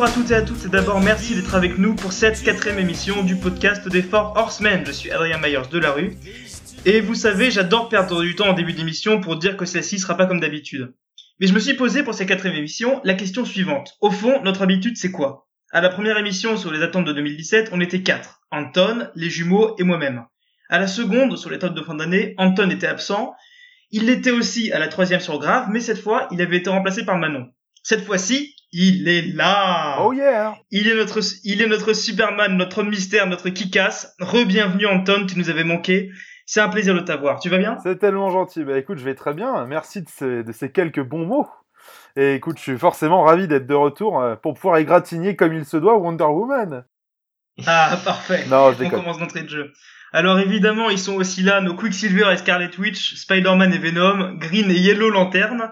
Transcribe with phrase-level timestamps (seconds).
[0.00, 2.78] Bonjour à toutes et à tous et d'abord merci d'être avec nous pour cette quatrième
[2.78, 4.82] émission du podcast des Four Horsemen.
[4.86, 6.16] Je suis Adrien Myers de la rue.
[6.86, 10.16] Et vous savez, j'adore perdre du temps en début d'émission pour dire que celle-ci sera
[10.16, 10.94] pas comme d'habitude.
[11.38, 13.98] Mais je me suis posé pour cette quatrième émission la question suivante.
[14.00, 15.50] Au fond, notre habitude c'est quoi?
[15.70, 18.40] À la première émission sur les attentes de 2017, on était quatre.
[18.50, 20.24] Anton, les jumeaux et moi-même.
[20.70, 23.34] À la seconde, sur les attentes de fin d'année, Anton était absent.
[23.90, 27.04] Il l'était aussi à la troisième sur Grave, mais cette fois, il avait été remplacé
[27.04, 27.48] par Manon.
[27.82, 29.98] Cette fois-ci, il est là.
[30.02, 30.56] Oh yeah.
[30.70, 34.08] Il est notre, il est notre Superman, notre homme mystère, notre Kikas.
[34.20, 36.10] Re-bienvenue Anton, tu nous avais manqué.
[36.46, 37.38] C'est un plaisir de t'avoir.
[37.40, 37.76] Tu vas bien?
[37.82, 38.64] C'est tellement gentil.
[38.64, 39.66] Bah écoute, je vais très bien.
[39.66, 41.48] Merci de ces, de ces quelques bons mots.
[42.16, 45.64] Et écoute, je suis forcément ravi d'être de retour euh, pour pouvoir égratigner comme il
[45.64, 46.84] se doit Wonder Woman.
[47.66, 48.46] Ah, parfait.
[48.48, 49.00] Non, je On déconne.
[49.00, 49.72] commence d'entrée de jeu.
[50.12, 54.70] Alors évidemment, ils sont aussi là, nos Quicksilver et Scarlet Witch, Spider-Man et Venom, Green
[54.70, 55.70] et Yellow Lantern,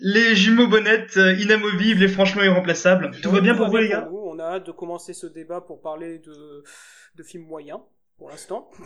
[0.00, 3.12] les jumeaux bonnettes euh, inamovibles et franchement irremplaçables.
[3.22, 4.08] Tout va bien pour vous les gars?
[4.10, 4.16] nous.
[4.16, 6.64] On a hâte de commencer ce débat pour parler de,
[7.14, 7.78] de films moyens,
[8.18, 8.70] pour l'instant.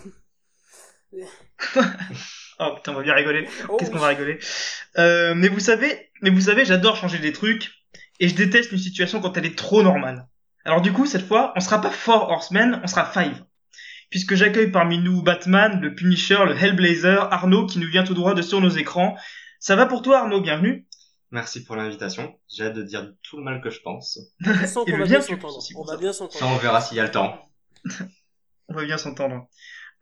[2.58, 3.48] Oh putain, on va bien rigoler.
[3.68, 4.38] Oh, Qu'est-ce qu'on va rigoler?
[4.98, 7.70] Euh, Mais vous savez, mais vous savez, j'adore changer des trucs
[8.20, 10.26] et je déteste une situation quand elle est trop normale.
[10.64, 13.42] Alors du coup, cette fois, on sera pas Four Horsemen, on sera Five.
[14.12, 18.34] Puisque j'accueille parmi nous Batman, le Punisher, le Hellblazer, Arnaud qui nous vient tout droit
[18.34, 19.16] de sur nos écrans.
[19.58, 20.86] Ça va pour toi Arnaud, bienvenue.
[21.30, 22.34] Merci pour l'invitation.
[22.46, 24.18] J'ai hâte de dire tout le mal que je pense.
[24.74, 25.58] Qu'on va bien s'entendre.
[25.76, 26.60] On va bien Ça, on s'entendre.
[26.60, 27.48] verra s'il y a le temps.
[28.68, 29.48] On va bien s'entendre.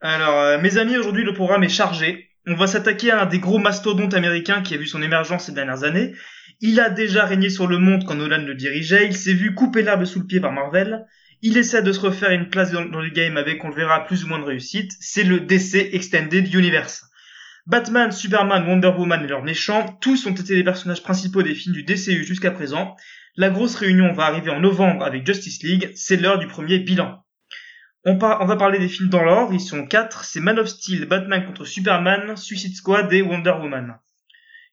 [0.01, 2.31] Alors, euh, mes amis, aujourd'hui le programme est chargé.
[2.45, 5.51] On va s'attaquer à un des gros mastodontes américains qui a vu son émergence ces
[5.53, 6.13] dernières années.
[6.59, 9.83] Il a déjà régné sur le monde quand Nolan le dirigeait, il s'est vu couper
[9.83, 11.05] l'herbe sous le pied par Marvel.
[11.43, 14.23] Il essaie de se refaire une place dans, le game avec, on le verra, plus
[14.23, 14.91] ou moins de réussite.
[14.99, 17.05] C'est le DC Extended Universe.
[17.65, 21.73] Batman, Superman, Wonder Woman et leurs méchants, tous ont été les personnages principaux des films
[21.73, 22.95] du DCU jusqu'à présent.
[23.35, 27.23] La grosse réunion va arriver en novembre avec Justice League, c'est l'heure du premier bilan.
[28.03, 31.45] On va parler des films dans l'ordre, ils sont quatre, c'est Man of Steel, Batman
[31.45, 33.95] contre Superman, Suicide Squad et Wonder Woman.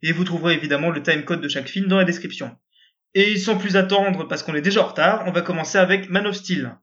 [0.02, 2.56] Et vous trouverez évidemment le timecode de chaque film dans la description.
[3.14, 6.26] Et sans plus attendre, parce qu'on est déjà en retard, on va commencer avec Man
[6.26, 6.76] of Steel.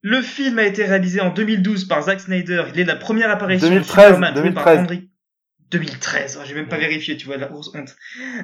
[0.00, 3.68] Le film a été réalisé en 2012 par Zack Snyder, il est la première apparition
[3.68, 4.78] 2013, de Superman joué par 2013.
[4.78, 5.08] Henry...
[5.70, 7.96] 2013, oh, j'ai même pas vérifié, tu vois, la grosse honte.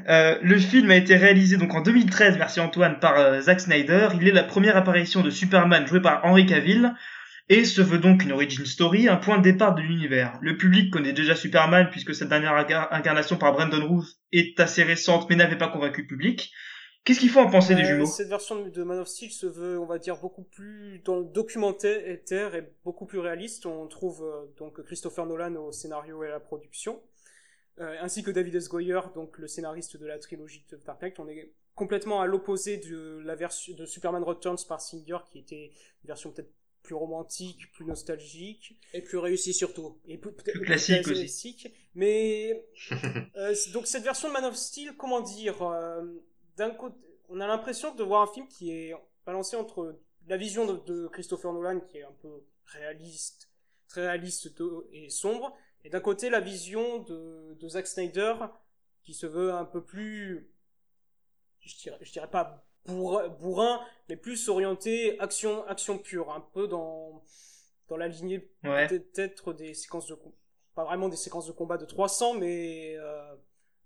[0.09, 4.09] Euh, le film a été réalisé donc en 2013, merci Antoine, par euh, Zack Snyder.
[4.21, 6.95] Il est la première apparition de Superman joué par Henry Cavill
[7.51, 10.39] et se veut donc une origin story, un point de départ de l'univers.
[10.41, 14.83] Le public connaît déjà Superman puisque sa dernière incar- incarnation par Brandon Routh est assez
[14.83, 16.53] récente mais n'avait pas convaincu le public.
[17.05, 18.07] Qu'est-ce qu'il faut en penser des Euh, jumeaux?
[18.07, 21.25] Cette version de- Man of Steel se veut, on va dire, beaucoup plus dans le
[21.25, 23.65] documentaire et beaucoup plus réaliste.
[23.65, 27.01] On trouve euh, donc Christopher Nolan au scénario et à la production,
[27.81, 28.69] euh, ainsi que David S.
[28.69, 31.19] Goyer, donc le scénariste de la trilogie de Dark Knight.
[31.19, 35.67] On est complètement à l'opposé de la version de Superman Returns par Singer, qui était
[36.03, 36.51] une version peut-être
[36.83, 38.79] plus romantique, plus nostalgique.
[38.93, 39.99] Et plus réussi surtout.
[40.07, 41.15] Et peut-être Plus classique aussi.
[41.55, 41.75] classique.
[41.95, 42.67] Mais
[43.37, 46.03] euh, donc cette version de Man of Steel, comment dire, euh,
[46.59, 46.97] d'un côté,
[47.29, 51.09] on a l'impression de voir un film qui est balancé entre la vision de, de
[51.09, 53.51] Christopher Nolan qui est un peu réaliste,
[53.89, 54.53] très réaliste
[54.93, 58.35] et sombre, et d'un côté la vision de, de Zack Snyder
[59.03, 60.51] qui se veut un peu plus,
[61.61, 67.23] je dirais, je dirais pas bourrin, mais plus orienté action, action pure, un peu dans
[67.89, 68.87] dans la lignée Ouais.
[68.87, 70.17] peut-être des séquences de
[70.75, 73.35] pas vraiment des séquences de combat de 300 mais euh,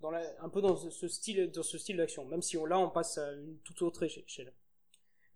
[0.03, 2.79] dans la, un peu dans ce- style dans ce style d'action même si on, là
[2.79, 4.53] on passe à une toute autre éche- échelle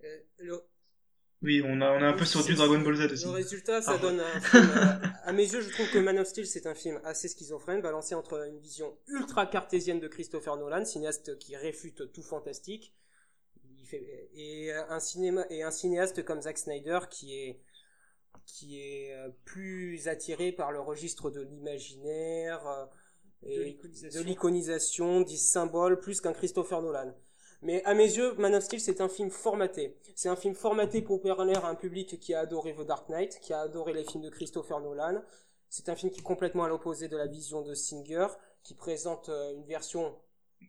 [0.04, 0.62] Euh, le,
[1.42, 3.24] Oui, on a, on a un peu sur du Dragon Ball Z aussi.
[3.24, 3.98] le résultat, ça Ah.
[3.98, 4.70] donne un film.
[4.76, 7.80] euh, à mes yeux, je trouve que Man of Steel, c'est un film assez schizophrène,
[7.82, 12.94] balancé entre une vision ultra cartésienne de Christopher Nolan, cinéaste qui réfute tout fantastique,
[13.78, 17.60] il fait, et un cinéma et un cinéaste comme Zack Snyder qui est
[18.44, 22.86] qui est euh, plus attiré par le registre de l'imaginaire euh.
[23.46, 27.12] De l'iconisation, des symboles, plus qu'un Christopher Nolan.
[27.62, 29.96] Mais à mes yeux, Man of Steel, c'est un film formaté.
[30.14, 33.40] C'est un film formaté pour parler à un public qui a adoré The Dark Knight,
[33.40, 35.22] qui a adoré les films de Christopher Nolan.
[35.68, 38.28] C'est un film qui est complètement à l'opposé de la vision de Singer,
[38.62, 40.14] qui présente euh, une version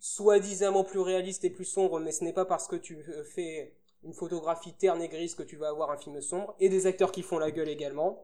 [0.01, 3.73] soi-disant plus réaliste et plus sombre, mais ce n'est pas parce que tu euh, fais
[4.03, 7.11] une photographie terne et grise que tu vas avoir un film sombre, et des acteurs
[7.11, 8.23] qui font la gueule également.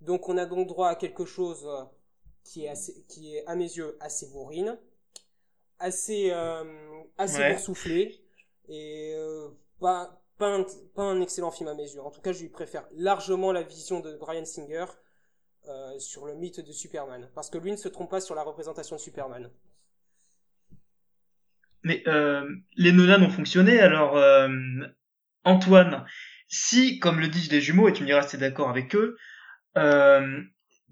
[0.00, 1.84] Donc on a donc droit à quelque chose euh,
[2.46, 4.78] qui est, assez, qui est à mes yeux assez bourrine,
[5.78, 6.64] assez, euh,
[7.18, 7.50] assez Ouais.
[7.50, 8.20] boursouflé,
[8.68, 9.48] et euh,
[9.80, 10.64] pas, pas, un,
[10.94, 12.00] pas un excellent film à mes yeux.
[12.02, 14.86] En tout cas, je lui préfère largement la vision de Brian Singer
[15.68, 18.42] euh, sur le mythe de Superman, parce que lui ne se trompe pas sur la
[18.42, 19.50] représentation de Superman.
[21.82, 24.16] Mais euh, les Nolan ont fonctionné, alors
[25.44, 26.04] Antoine,
[26.48, 29.16] si, comme le disent les jumeaux, et tu me diras si t'es d'accord avec eux,
[29.76, 30.42] euh,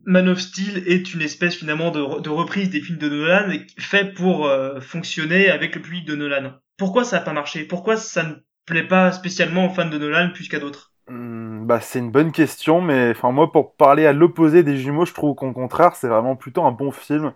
[0.07, 4.47] Man of Steel est une espèce finalement de, reprise des films de Nolan fait pour
[4.47, 6.53] euh, fonctionner avec le public de Nolan.
[6.77, 7.65] Pourquoi ça n'a pas marché?
[7.65, 8.35] Pourquoi ça ne
[8.67, 10.93] plaît pas spécialement aux fans de Nolan plus qu'à d'autres?
[11.09, 15.15] Hmm, bah, c'est une bonne question, mais moi pour parler à l'opposé des jumeaux, je
[15.15, 17.33] trouve qu'au contraire c'est vraiment plutôt un bon film.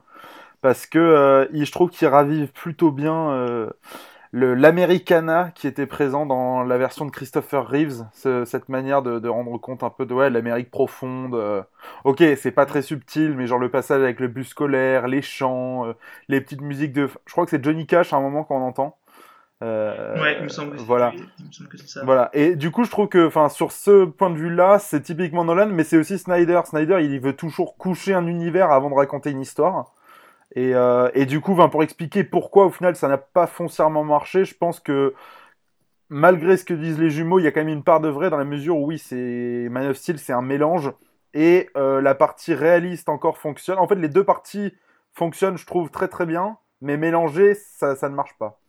[0.61, 3.71] Parce que euh, je trouve qu'il ravive plutôt bien euh,
[4.33, 9.29] l'Americana qui était présent dans la version de Christopher Reeves, ce- cette manière de, de
[9.29, 11.35] rendre compte un peu de ouais l'Amérique profonde.
[11.35, 11.63] euh.
[12.05, 15.87] Ok, c'est pas très subtil, mais genre le passage avec le bus scolaire, les chants,
[15.87, 15.93] euh,
[16.29, 18.97] les petites musiques de, je crois que c'est Johnny Cash à un moment qu'on entend.
[19.63, 21.13] Euh, Ouais, il me semble que c'est voilà.
[21.17, 22.05] il me semble que ça.
[22.05, 22.31] Voilà.
[22.33, 25.69] Et du coup, je trouve que, enfin, sur ce point de vue-là, c'est typiquement Nolan,
[25.73, 26.61] mais c'est aussi Snyder.
[26.65, 29.95] Snyder, il veut toujours coucher un univers avant de raconter une histoire.
[30.55, 34.45] Et, euh, et du coup, pour expliquer pourquoi, au final, ça n'a pas foncièrement marché,
[34.45, 35.15] je pense que,
[36.09, 38.31] malgré ce que disent les jumeaux, il y a quand même une part de vrai
[38.31, 40.93] dans la mesure où, oui, c'est Man of Steel, c'est un mélange.
[41.35, 43.79] Et euh, la partie réaliste encore fonctionne.
[43.79, 44.75] En fait, les deux parties
[45.15, 46.59] fonctionnent, je trouve, très très bien.
[46.81, 48.61] Mais mélangées, ça ne marche pas.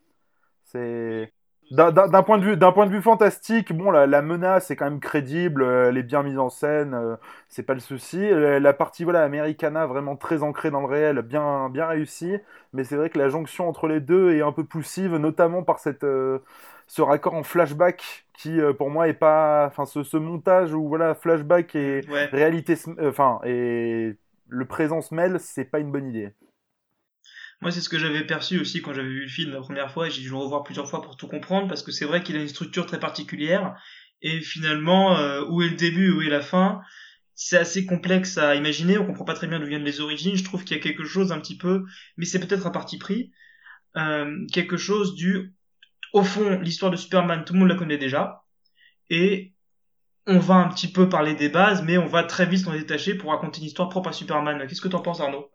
[0.65, 1.33] C'est
[1.71, 4.85] d'un- point de vue d'un point de vue fantastique, bon la, la menace est quand
[4.85, 7.15] même crédible, euh, elle est bien mise en scène, euh,
[7.47, 8.17] c'est pas le souci.
[8.19, 12.37] Euh, La partie voilà Americana vraiment très ancrée dans le réel, bien bien réussie,
[12.73, 15.77] mais c'est vrai que la jonction entre les deux est un peu poussive, notamment par
[15.79, 16.39] cette euh,
[16.87, 20.87] ce raccord en flashback qui euh, pour moi est pas enfin ce, ce montage où
[20.87, 22.29] voilà flashback et Ouais.
[22.31, 24.15] réalité enfin et
[24.47, 26.33] le présent se mêle, c'est pas une bonne idée.
[27.61, 30.07] Moi, c'est ce que j'avais perçu aussi quand j'avais vu le film la première fois
[30.07, 32.37] et j'ai dû le revoir plusieurs fois pour tout comprendre parce que c'est vrai qu'il
[32.37, 33.75] a une structure très particulière
[34.21, 36.81] et finalement, euh, où est le début, où est la fin,
[37.35, 38.97] c'est assez complexe à imaginer.
[38.97, 40.35] On comprend pas très bien d'où viennent les origines.
[40.35, 41.85] Je trouve qu'il y a quelque chose un petit peu,
[42.17, 43.31] mais c'est peut-être un parti pris,
[43.97, 45.53] euh, quelque chose du,
[46.13, 48.43] au fond, l'histoire de Superman, tout le monde la connaît déjà
[49.09, 49.53] et
[50.27, 53.15] on va un petit peu parler des bases, mais on va très vite s'en détacher
[53.15, 54.65] pour raconter une histoire propre à Superman.
[54.67, 55.51] Qu'est-ce que t'en penses, Arnaud?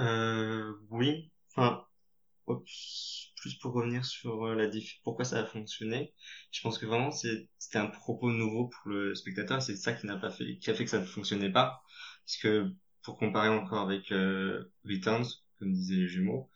[0.00, 1.30] Euh, oui.
[1.54, 1.86] Enfin,
[3.36, 6.12] plus pour revenir sur euh, la diff pourquoi ça a fonctionné.
[6.52, 9.62] Je pense que vraiment c'était un propos nouveau pour le spectateur.
[9.62, 11.82] C'est ça qui n'a pas fait, qui a fait que ça ne fonctionnait pas.
[12.26, 15.26] Parce que pour comparer encore avec euh, Returns,
[15.58, 16.50] comme disaient les jumeaux,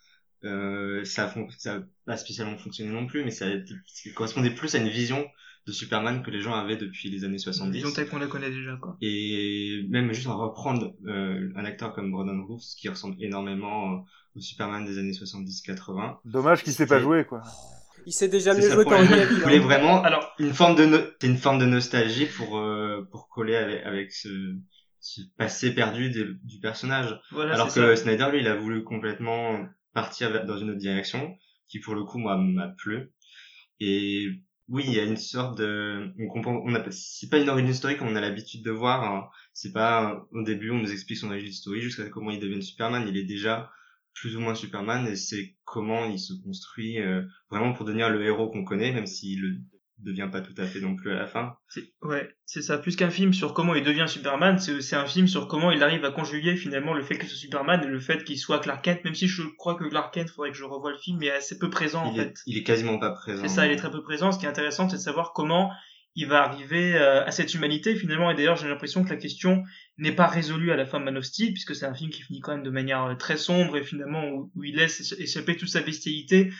[0.44, 3.46] euh, ça a, ça a pas spécialement fonctionné non plus, mais ça,
[3.86, 5.26] ça correspondait plus à une vision
[5.66, 7.72] de Superman que les gens avaient depuis les années 70.
[7.82, 8.96] Disons qu'on la connaît déjà, quoi.
[9.00, 13.96] Et même juste en reprendre euh, un acteur comme Brandon Roofs qui ressemble énormément euh,
[14.36, 16.18] au Superman des années 70-80.
[16.24, 17.42] Dommage qu'il s'est pas joué quoi.
[18.06, 18.60] Il sait déjà mieux.
[18.84, 19.08] Cavill.
[19.08, 19.60] Je voulais hein.
[19.62, 23.82] vraiment Alors, une forme de no- une forme de nostalgie pour euh, pour coller avec,
[23.86, 24.28] avec ce,
[25.00, 27.18] ce passé perdu de- du personnage.
[27.32, 27.96] voilà, Alors que ça.
[27.96, 29.58] Snyder lui il a voulu complètement
[29.94, 31.34] partir dans une autre direction
[31.68, 33.10] qui pour le coup moi m'a plu.
[33.80, 34.28] Et
[34.68, 37.72] oui, il y a une sorte de on comprend on a c'est pas une origin
[37.74, 39.28] story comme on a l'habitude de voir hein.
[39.52, 43.06] c'est pas au début on nous explique son origin story jusqu'à comment il devient Superman,
[43.06, 43.70] il est déjà
[44.14, 48.24] plus ou moins Superman et c'est comment il se construit euh, vraiment pour devenir le
[48.24, 49.58] héros qu'on connaît même s'il le
[49.98, 51.56] devient pas tout à fait non plus à la fin.
[52.02, 52.78] Ouais, c'est ça.
[52.78, 56.04] Plus qu'un film sur comment il devient Superman, c'est un film sur comment il arrive
[56.04, 59.04] à conjuguer finalement le fait qu'il soit Superman et le fait qu'il soit Clark Kent,
[59.04, 61.32] même si je crois que Clark Kent, faudrait que je revoie le film, mais est
[61.32, 62.34] assez peu présent en il, est, fait.
[62.46, 63.42] il est quasiment pas présent.
[63.42, 64.32] C'est ça, il est très peu présent.
[64.32, 65.70] Ce qui est intéressant, c'est de savoir comment
[66.16, 68.30] il va arriver euh, à cette humanité finalement.
[68.30, 69.62] Et d'ailleurs, j'ai l'impression que la question
[69.98, 72.22] n'est pas résolue à la fin de Man of Steel, puisque c'est un film qui
[72.22, 75.20] finit quand même de manière euh, très sombre et finalement où, où il laisse écha-
[75.20, 76.52] échapper toute sa bestialité,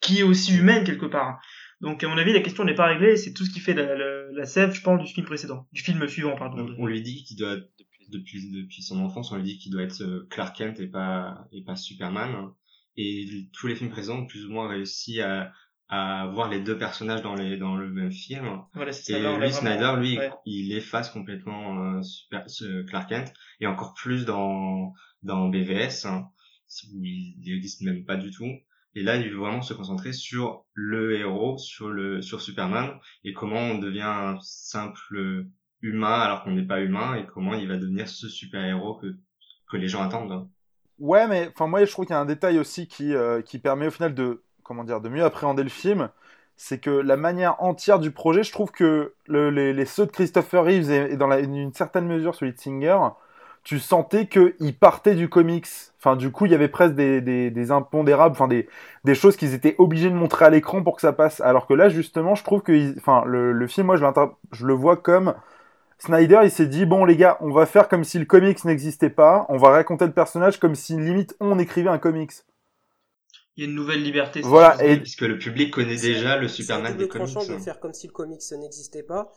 [0.00, 1.38] qui est aussi humaine quelque part.
[1.80, 3.16] Donc à mon avis, la question n'est pas réglée.
[3.16, 5.82] C'est tout ce qui fait la, la, la sève, je pense, du film précédent, du
[5.82, 6.74] film suivant, pardon.
[6.78, 9.82] on, lui dit qu'il doit depuis, depuis depuis son enfance on lui dit qu'il doit
[9.82, 12.48] être euh, Clark Kent et pas et pas Superman
[12.96, 15.52] et tous les films présents ont plus ou moins réussi à
[15.90, 19.20] à voir les deux personnages dans les dans le même film Voilà, c'est et ça.
[19.22, 20.30] là, lui Snyder lui ouais.
[20.44, 22.44] il efface complètement euh, super,
[22.88, 24.92] Clark Kent et encore plus dans
[25.22, 26.28] dans BVS hein,
[26.94, 28.50] où il n'existe même pas du tout
[28.94, 33.32] et là il veut vraiment se concentrer sur le héros sur le sur Superman et
[33.32, 35.46] comment on devient un simple
[35.82, 39.16] humain alors qu'on n'est pas humain et comment il va devenir ce super héros que
[39.70, 40.48] que les gens attendent hein.
[40.98, 43.58] Ouais, mais enfin moi je trouve qu'il y a un détail aussi qui euh, qui
[43.60, 46.10] permet au final de comment dire de mieux appréhender le film,
[46.56, 50.10] c'est que la manière entière du projet, je trouve que le- les, les ceux de
[50.10, 52.98] Christopher Reeves et, dans une certaine mesure celui de Singer,
[53.64, 55.66] tu sentais qu'ils partaient du comics.
[55.98, 58.68] Enfin, du coup, il y avait presque des, des, des impondérables, enfin des,
[59.04, 61.40] des choses qu'ils étaient obligés de montrer à l'écran pour que ça passe.
[61.40, 64.96] Alors que là, justement, je trouve que, enfin, le, le film, moi, je, le vois
[64.96, 65.34] comme
[65.98, 69.10] Snyder, il s'est dit bon les gars, on va faire comme si le comics n'existait
[69.10, 72.32] pas, on va raconter le personnage comme si limite on écrivait un comics.
[73.56, 74.42] Il y a une nouvelle liberté.
[74.42, 77.26] c'est Voilà, et Puisque le public connaît déjà le C'est Superman des comics.
[77.34, 77.58] tranchant de hein.
[77.58, 79.32] faire comme si le comics n'existait pas.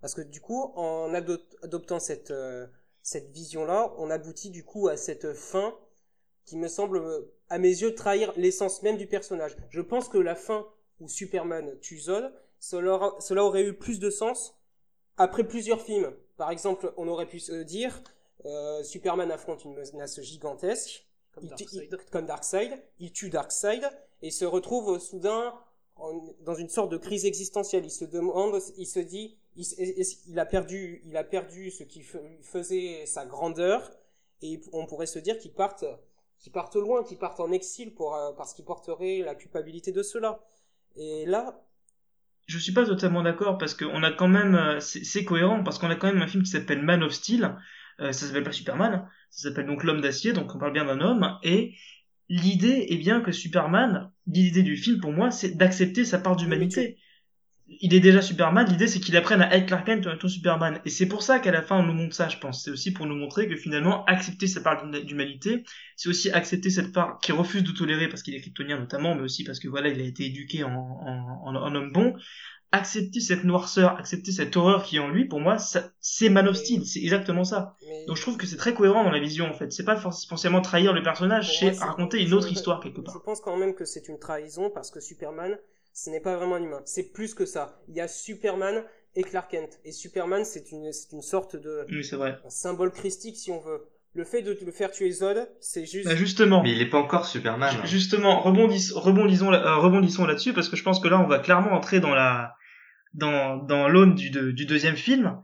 [0.00, 2.66] Parce que du coup, en ado- adoptant cette, euh,
[3.08, 5.74] cette vision-là, on aboutit du coup à cette fin
[6.44, 7.02] qui me semble,
[7.48, 9.56] à mes yeux, trahir l'essence même du personnage.
[9.70, 10.66] Je pense que la fin
[11.00, 14.54] où Superman tue Zod, cela, aura- cela aurait eu plus de sens
[15.16, 16.12] après plusieurs films.
[16.36, 18.02] Par exemple, on aurait pu se dire,
[18.44, 21.88] euh, Superman affronte une menace gigantesque, Comme Darkseid.
[21.90, 23.88] il- comme Darkseid, il tue Darkseid
[24.20, 25.54] et se retrouve euh, soudain
[25.96, 27.86] en- dans une sorte de crise existentielle.
[27.86, 32.02] Il se demande, il se dit, il, a perdu, il a perdu ce qui
[32.42, 33.90] faisait sa grandeur
[34.40, 35.84] et on pourrait se dire qu'il parte,
[36.38, 40.02] qu'il parte loin, qu'il parte en exil pour euh, parce qu'il porterait la culpabilité de
[40.02, 40.40] cela.
[40.96, 41.60] Et là,
[42.46, 45.78] Je suis pas totalement d'accord parce qu'on a quand même, euh, c'est c'est cohérent parce
[45.78, 47.56] qu'on a quand même un film qui s'appelle Man of Steel.
[48.00, 51.00] Euh, ça s'appelle pas Superman, ça s'appelle donc l'homme d'acier, donc on parle bien d'un
[51.00, 51.36] homme.
[51.42, 51.74] Et
[52.28, 56.98] l'idée est bien que Superman, l'idée du film pour moi, c'est d'accepter sa part d'humanité.
[57.68, 60.80] Il est déjà Superman, l'idée c'est qu'il apprenne à être Clark Kent en étant Superman.
[60.86, 62.64] Et c'est pour ça qu'à la fin on nous montre ça, je pense.
[62.64, 66.70] C'est aussi pour nous montrer que finalement, accepter sa part d'huma- d'humanité, c'est aussi accepter
[66.70, 69.68] cette part qu'il refuse de tolérer parce qu'il est kryptonien notamment, mais aussi parce que
[69.68, 72.14] voilà, il a été éduqué en, en, en, en homme bon.
[72.70, 75.56] Accepter cette noirceur, accepter cette horreur qui est en lui, pour moi,
[76.00, 77.74] c'est Man of Steel, c'est exactement ça.
[77.86, 79.72] mais Donc je trouve que c'est très cohérent dans la vision en fait.
[79.72, 83.22] C'est pas forcément trahir le personnage, c'est raconter une autre histoire quelque Je part.
[83.24, 85.58] pense quand même que c'est une trahison parce que Superman,
[86.04, 86.82] ce n'est pas vraiment un humain.
[86.84, 87.80] C'est plus que ça.
[87.88, 88.84] Il y a Superman
[89.16, 89.80] et Clark Kent.
[89.84, 92.38] Et Superman, c'est une, c'est une sorte de Oui, c'est vrai.
[92.44, 93.80] un symbole christique, si on veut.
[94.14, 96.06] Le fait de le faire tuer Zod, c'est juste.
[96.08, 97.74] Bah, justement, Mais il est pas encore Superman.
[97.82, 97.86] hein.
[97.86, 101.72] Justement, rebondis- rebondissons, euh, rebondissons là-dessus parce que je pense que là, on va clairement
[101.72, 102.54] entrer dans la
[103.14, 105.36] dans dans l'aune du, de- du deuxième film,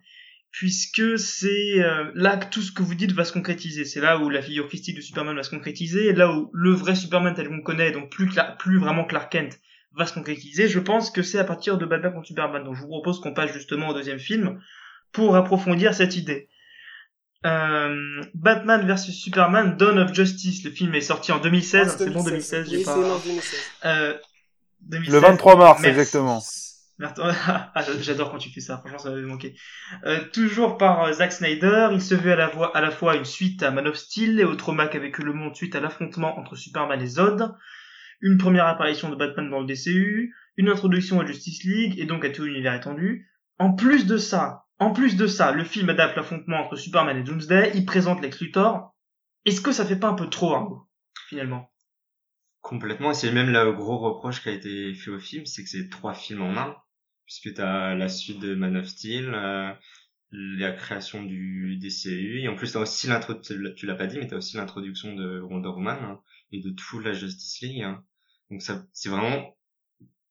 [0.51, 3.85] puisque c'est euh, là que tout ce que vous dites va se concrétiser.
[3.85, 6.95] C'est là où la figure christique de Superman va se concrétiser, là où le vrai
[6.95, 9.59] Superman tel qu'on le connaît, donc plus Cla- plus vraiment Clark Kent,
[9.97, 10.69] va se concrétiser.
[10.69, 12.65] Je pense que c'est à partir de Batman contre Superman.
[12.65, 14.61] Donc je vous propose qu'on passe justement au deuxième film
[15.13, 16.49] pour approfondir cette idée.
[17.47, 20.65] Euh, Batman vs Superman Dawn of Justice.
[20.65, 21.87] Le film est sorti en 2016.
[21.87, 22.71] Mars c'est bon 2016.
[22.71, 23.61] j'ai Oui, pas- c'est mars 2016.
[23.85, 24.15] euh,
[24.81, 25.15] 2016.
[25.15, 25.99] Le 23 mars, Merci.
[26.01, 26.43] exactement.
[27.01, 28.79] Ah, j'a- j'adore quand tu fais ça.
[28.79, 29.57] Franchement, ça m'avait manqué.
[30.07, 33.17] Euh, toujours par euh, Zack Snyder, il se veut à la, voix, à la fois
[33.17, 35.81] une suite à Man of Steel et au trauma qu'a vécu le monde suite à
[35.81, 37.53] l'affrontement entre Superman et Zod,
[38.25, 42.25] une première apparition de Batman dans le DCU, une introduction à Justice League et donc
[42.25, 43.29] à tout l'univers étendu.
[43.59, 47.23] En plus de ça, en plus de ça, le film adapte l'affrontement entre Superman et
[47.23, 48.95] Doomsday, il présente Lex Luthor.
[49.45, 50.89] Est-ce que ça fait pas un peu trop, Arnaud,
[51.29, 51.71] finalement?
[52.63, 55.69] Complètement, et c'est même le gros reproche qui a été fait au film, c'est que
[55.69, 56.75] c'est trois films en un,
[57.27, 59.71] puisque t'as la suite de Man of Steel, euh,
[60.33, 64.27] la création du DCU, et en plus t'as aussi l'intro, tu l'as- pas dit, mais
[64.29, 66.21] t'as aussi l'introduction de Wonder Woman, hein,
[66.53, 68.03] et de toute la Justice League, hein.
[68.51, 69.57] Donc ça, c'est vraiment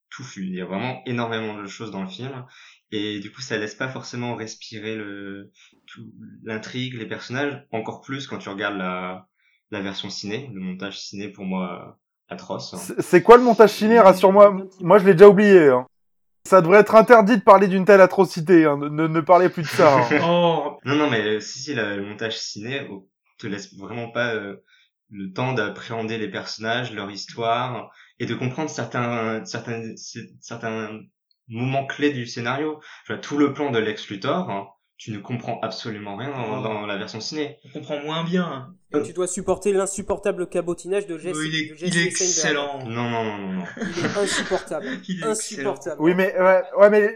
[0.10, 2.46] touffu, il y a vraiment énormément de choses dans le film,
[2.92, 5.52] et du coup ça laisse pas forcément respirer le,
[5.88, 6.12] tout,
[6.44, 9.28] l'intrigue, les personnages, encore plus quand tu regardes la,
[9.72, 11.98] la version ciné, le montage ciné pour moi
[12.30, 12.74] atroce.
[12.74, 12.78] hein.
[12.78, 14.00] C'est c'est quoi le montage ciné?
[14.00, 14.56] Rassure-moi.
[14.82, 15.70] Moi, je l'ai déjà oublié.
[15.70, 15.88] hein.
[16.46, 18.66] Ça devrait être interdit de parler d'une telle atrocité.
[18.66, 18.78] Hein.
[18.78, 19.98] Ne, ne parlez plus de ça.
[19.98, 20.20] hein.
[20.24, 23.08] Oh, Non, non, mais euh, si, si, le montage ciné oh,
[23.40, 24.58] te laisse vraiment pas euh,
[25.10, 29.94] le temps d'appréhender les personnages, leur histoire, et de comprendre certains, certains,
[30.40, 31.00] certains
[31.48, 32.80] moments clés du scénario.
[33.06, 34.68] Tu vois, tout le plan de Lex Luthor, hein,
[34.98, 37.58] tu ne comprends absolument rien dans, dans la version ciné.
[37.66, 38.74] on comprend moins bien.
[38.94, 41.36] Et tu dois supporter l'insupportable cabotinage de Jesse.
[41.38, 42.10] Oh, il est, de Jesse il est Eisenberg.
[42.10, 42.86] excellent.
[42.86, 43.64] Non, non, non, non, non.
[43.78, 44.86] Il est insupportable.
[45.10, 45.32] Il est excellent.
[45.32, 46.02] insupportable.
[46.02, 47.14] Oui, mais ouais, ouais, mais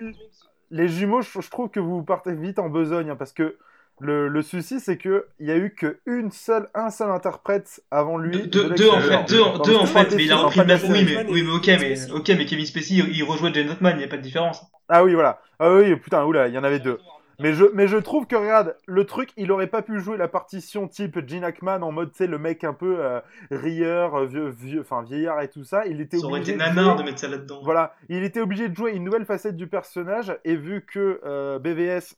[0.72, 3.58] les jumeaux, je, je trouve que vous partez vite en besogne hein, parce que
[4.00, 7.82] le, le souci, c'est que il y a eu que une seule, un seul interprète
[7.90, 8.32] avant lui.
[8.32, 10.66] Deux, de deux, deux, en fait, deux, en- deux fait, mais il a repris le
[10.66, 10.80] même.
[10.90, 14.00] Oui, mais, oui, mais ok, mais, ok, mais Kevin Spacey, il, rejouait Jane Ottman, il
[14.00, 14.62] n'y a pas de différence.
[14.90, 15.42] Ah oui, voilà.
[15.60, 17.00] Ah oui, putain, oula, il y en avait deux.
[17.40, 20.28] Mais je, mais je trouve que, regarde, le truc, il aurait pas pu jouer la
[20.28, 23.20] partition type Gene Hackman en mode, tu sais, le mec un peu euh,
[23.52, 25.86] rieur, euh, vieux, vieux, enfin, vieillard et tout ça.
[25.86, 27.62] Il était Ça aurait obligé été de nanar jouer- de mettre ça là-dedans.
[27.64, 31.60] Voilà, il était obligé de jouer une nouvelle facette du personnage et vu que euh,
[31.60, 32.16] BVS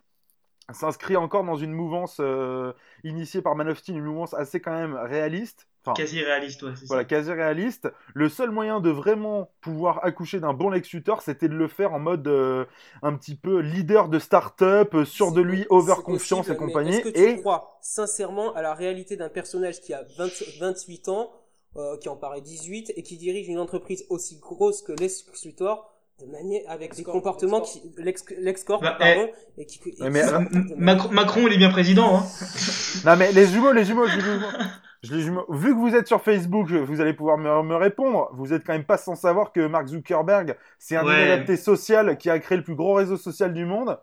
[0.73, 2.73] s'inscrit encore dans une mouvance euh,
[3.03, 6.73] initiée par Man of Steel, une mouvance assez quand même réaliste, enfin Quasi réaliste, ouais,
[6.75, 7.05] c'est voilà, ça.
[7.05, 11.55] quasi réaliste, le seul moyen de vraiment pouvoir accoucher d'un bon Lex Luthor, c'était de
[11.55, 12.65] le faire en mode euh,
[13.01, 16.95] un petit peu leader de start-up, euh, sûr de lui, overconfiance et compagnie.
[16.97, 21.09] Est-ce que tu Et crois sincèrement à la réalité d'un personnage qui a 20 28
[21.09, 21.31] ans,
[21.75, 25.91] euh, qui en paraît 18 et qui dirige une entreprise aussi grosse que Lex Luthor
[26.21, 30.09] de manière avec des comportements qui Lex, Lex Corp, Bah, pardon et qui, et Ouais,
[30.09, 30.39] mais- qui- euh,
[30.77, 32.23] Macron, Macron, il est bien président, hein.
[33.05, 34.47] non mais les jumeaux, les jumeaux, les jumeaux.
[35.03, 38.29] je vu que vous êtes sur Facebook, vous allez pouvoir me, me répondre.
[38.33, 41.25] Vous êtes quand même pas sans savoir que Mark Zuckerberg, c'est un Ouais.
[41.25, 43.97] inadapté social qui a créé le plus gros réseau social du monde.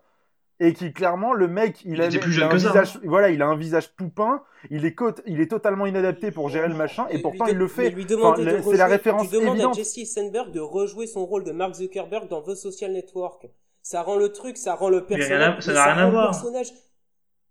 [0.59, 2.67] Et qui clairement, le mec, il, Il a, était plus il a jeune un ça.
[2.69, 4.95] visage, voilà, il a un visage poupin, il est,
[5.27, 7.93] il est totalement inadapté pour gérer le machin, et pourtant de- il le fait.
[8.15, 9.73] Enfin, de le- c'est la référence lui demande évidente.
[9.75, 13.47] à Jesse Eisenberg de rejouer son rôle de Mark Zuckerberg dans The Social Network.
[13.83, 16.63] Ça rend le truc, ça rend le personnage, ça rend le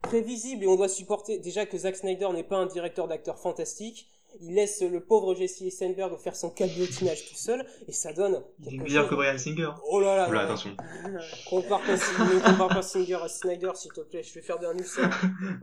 [0.03, 4.09] prévisible et on doit supporter déjà que Zack Snyder n'est pas un directeur d'acteur fantastique.
[4.41, 8.67] Il laisse le pauvre Jesse Eisenberg faire son cabotinage tout seul et ça donne Il
[8.67, 9.71] est quelque meilleur que Brian Singer.
[9.89, 10.29] Oh là là.
[10.29, 10.45] Oula, là.
[10.45, 10.71] attention.
[11.49, 14.23] Compare pas, ne compare pas Singer à Snyder s'il te plaît.
[14.23, 15.11] Je vais faire un ulcère.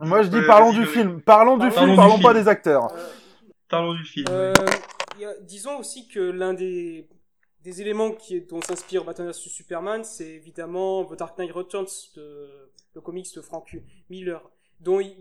[0.00, 2.22] Moi je dis parlons du film, parlons du Parlons film, du parlons film.
[2.22, 2.92] pas des acteurs.
[2.92, 3.06] Euh,
[3.68, 4.26] Parlons du film.
[4.30, 4.52] Euh,
[5.22, 7.08] a- disons aussi que l'un des,
[7.62, 12.70] des éléments qui, dont s'inspire Batman vs Superman, c'est évidemment The Dark Knight Returns, de,
[12.94, 13.76] le comics de Frank
[14.10, 14.42] Miller,
[14.80, 15.16] dont il,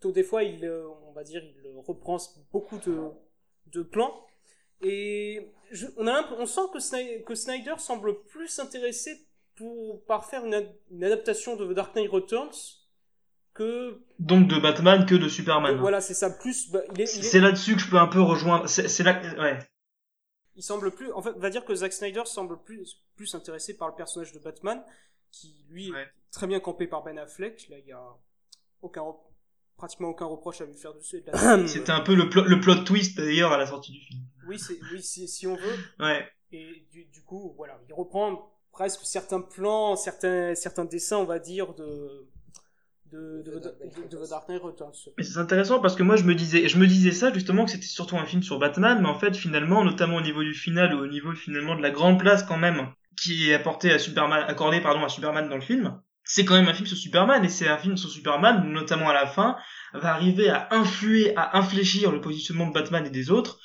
[0.00, 2.18] dont des fois il, euh, on va dire, il reprend
[2.52, 3.08] beaucoup de,
[3.66, 4.24] de plans.
[4.80, 9.26] Et je- on, a on sent que Snyder, que Snyder semble plus intéressé
[9.56, 12.54] pour, par faire une, ad- une adaptation de The Dark Knight Returns
[13.54, 15.76] que Donc de Batman que de Superman.
[15.78, 18.06] voilà c'est ça plus bah, il est, il est- C'est là-dessus que je peux un
[18.06, 18.68] peu rejoindre.
[18.68, 19.20] C'est là.
[19.36, 19.58] Ouais.
[20.54, 23.76] il semble plus en fait on va dire que Zack Snyder semble plus plus intéressé
[23.76, 24.80] par le personnage de Batman
[25.32, 26.02] qui lui Ouais.
[26.02, 28.04] est très bien campé par Ben Affleck là il y a
[28.80, 29.02] aucun
[29.78, 32.60] pratiquement aucun reproche à lui faire dessus et de la- C'était un peu le, le
[32.60, 34.20] plot twist d'ailleurs à la sortie du film.
[34.46, 36.28] oui c'est oui si, si on veut Ouais.
[36.52, 41.38] et du, du coup voilà il reprend presque certains plans certains certains dessins on va
[41.38, 42.26] dire de
[43.10, 44.92] de, de, de, de- Dark Knight Returns.
[45.16, 47.70] Mais c'est intéressant parce que moi je me disais, je me disais ça justement que
[47.70, 50.94] c'était surtout un film sur Batman, mais en fait finalement, notamment au niveau du final
[50.94, 52.88] ou au niveau finalement de la grande place quand même
[53.18, 56.68] qui est apportée à Superman, accordée pardon à Superman dans le film, c'est quand même
[56.68, 59.56] un film sur Superman et c'est un film sur Superman, où, notamment à la fin,
[59.94, 63.58] va arriver à influer, à infléchir le positionnement de Batman et des autres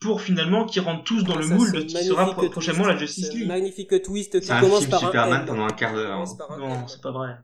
[0.00, 2.96] pour finalement qu'ils rentrent tous dans le Ça, moule de ce qui sera prochainement la
[2.96, 3.48] Justice C'est un League.
[3.48, 6.24] magnifique twist qui un commence film par Superman pendant un quart d'heure.
[6.58, 6.84] Non, M.
[6.88, 7.36] c'est pas vrai.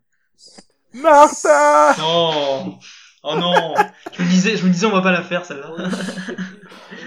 [0.94, 2.78] Martha Non
[3.24, 3.74] Oh non
[4.12, 5.70] Je me disais, je me disais on va pas la faire celle-là.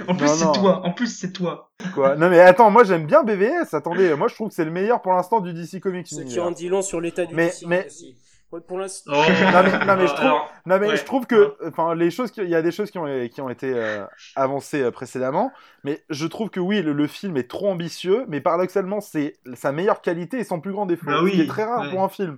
[0.08, 1.72] en plus c'est toi, en plus c'est toi.
[1.94, 2.16] Quoi?
[2.16, 3.74] Non mais attends, moi j'aime bien BVS.
[3.74, 6.08] Attendez, moi je trouve que c'est le meilleur pour l'instant du DC Comics.
[6.08, 8.16] Ce qui en dit long sur l'état du Mais- DC mais- aussi.
[8.52, 9.24] Ouais, pour l'instant Oh.
[9.52, 10.98] Non, mais- non, mais je trouve- Alors, Non mais Ouais.
[10.98, 13.42] je trouve que, enfin, les choses, qui- il y a des choses qui ont, qui
[13.42, 15.52] ont été euh, avancées euh, précédemment,
[15.84, 19.72] mais je trouve que oui, le, le film est trop ambitieux, mais paradoxalement, c'est sa
[19.72, 21.90] meilleure qualité et son plus grand défaut, Bah ce qui oui, est très rare ouais.
[21.90, 22.38] pour un film.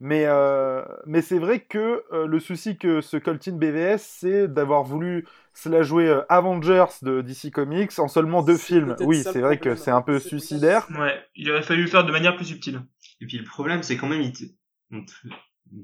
[0.00, 4.84] Mais, euh, mais c'est vrai que euh, le souci que ce Coltin BVS, c'est d'avoir
[4.84, 8.96] voulu se la jouer euh, Avengers de DC Comics en seulement deux films.
[9.00, 10.88] Oui, c'est vrai que c'est un peu suicidaire.
[10.96, 12.80] Ouais, il aurait fallu le faire de manière plus subtile.
[13.20, 14.44] Et puis le problème, c'est quand même, il te-
[14.92, 15.12] on, te-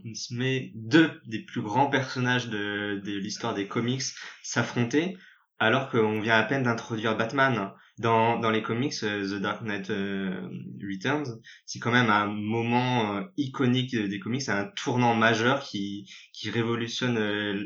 [0.05, 4.03] on se met deux des plus grands personnages de, de l'histoire des comics
[4.43, 5.17] s'affronter,
[5.59, 7.73] alors qu'on vient à peine d'introduire Batman.
[7.99, 10.49] Dans, dans les comics, euh, The Dark Knight euh,
[10.83, 16.11] Returns, c'est quand même un moment euh, iconique des comics, c'est un tournant majeur qui,
[16.33, 17.17] qui révolutionne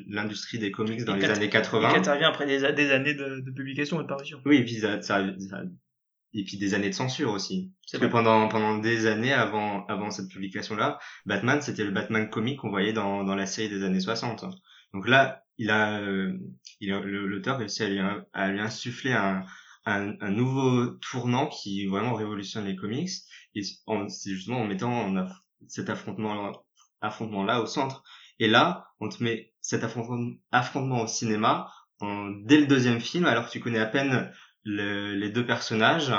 [0.07, 1.91] l'industrie des comics dans Et les années Et 80.
[1.91, 4.39] qui intervient après des, des années de, de publication et de parution.
[4.45, 5.63] Oui, et puis ça, ça- ça-
[6.35, 7.73] et puis des années de censure aussi.
[7.91, 12.29] Parce que pendant pendant des années avant avant cette publication là, Batman c'était le Batman
[12.29, 14.45] comique qu'on voyait dans dans la série des années 60.
[14.93, 16.03] Donc là, il a
[16.81, 17.99] il a le- l'auteur a réussi à lui,
[18.35, 19.43] à lui insuffler un,
[19.89, 23.11] un un nouveau tournant qui vraiment révolutionne les comics
[23.55, 25.37] et c'est justement en mettant en aff-
[25.69, 26.53] cet affrontement
[27.01, 28.03] affrontement là au centre.
[28.39, 31.71] Et là, on te met cet affrontement affrontement au cinéma
[32.01, 34.33] en, dès le deuxième film alors que tu connais à peine
[34.65, 36.13] le- les deux personnages,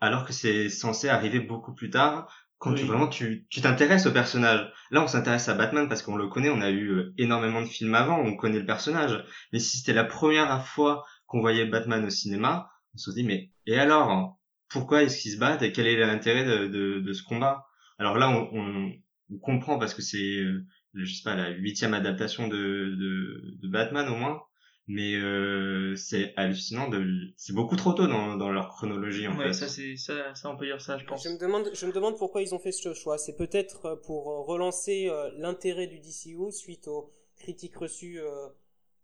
[0.00, 4.12] alors que c'est censé arriver beaucoup plus tard, quand tu vraiment tu tu t'intéresses au
[4.12, 4.70] personnage.
[4.90, 7.66] Là, on s'intéresse à Batman parce qu'on le connaît, on a eu euh, énormément de
[7.66, 9.24] films avant, on connaît le personnage.
[9.52, 13.50] Mais si c'était la première fois qu'on voyait Batman au cinéma, on se dit mais
[13.66, 17.22] et alors Pourquoi est-ce qu'ils se battent et quel est l'intérêt de, de, de ce
[17.22, 17.66] combat?
[17.98, 18.92] Alors là, on, on,
[19.30, 23.68] on comprend parce que c'est euh, je sais pas la huitième adaptation de, de, de
[23.68, 24.42] Batman au moins
[24.86, 27.04] mais euh, c'est hallucinant de
[27.36, 30.50] c'est beaucoup trop tôt dans, dans leur chronologie en Ouais, fait ça, c'est, ça, ça,
[30.50, 31.22] on peut dire ça, je pense.
[31.22, 33.18] Je me demande, je me demande pourquoi ils ont fait ce choix.
[33.18, 38.48] C'est peut-être euh, pour euh, relancer euh, l'intérêt du DCU suite aux critiques reçues euh,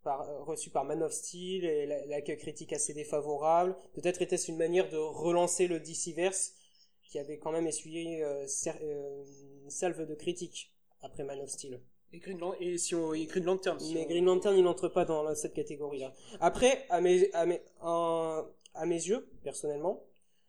[0.04, 3.74] par euh, reçues par Man of Steel et la- l'accueil critique assez défavorable.
[3.94, 6.54] Peut-être était-ce une manière de relancer le DCverse
[7.02, 8.46] qui avait quand même essuyé euh,
[8.82, 9.24] euh,
[9.64, 11.80] une salve de critiques après Man of Steel.
[12.12, 13.80] Et Green, Lan- et si on, et Green Lantern.
[13.80, 16.12] si Mais on- Green Lantern, il n'entre pas dans cette catégorie-là.
[16.40, 20.04] Après, à mes, à mes, à mes yeux, personnellement,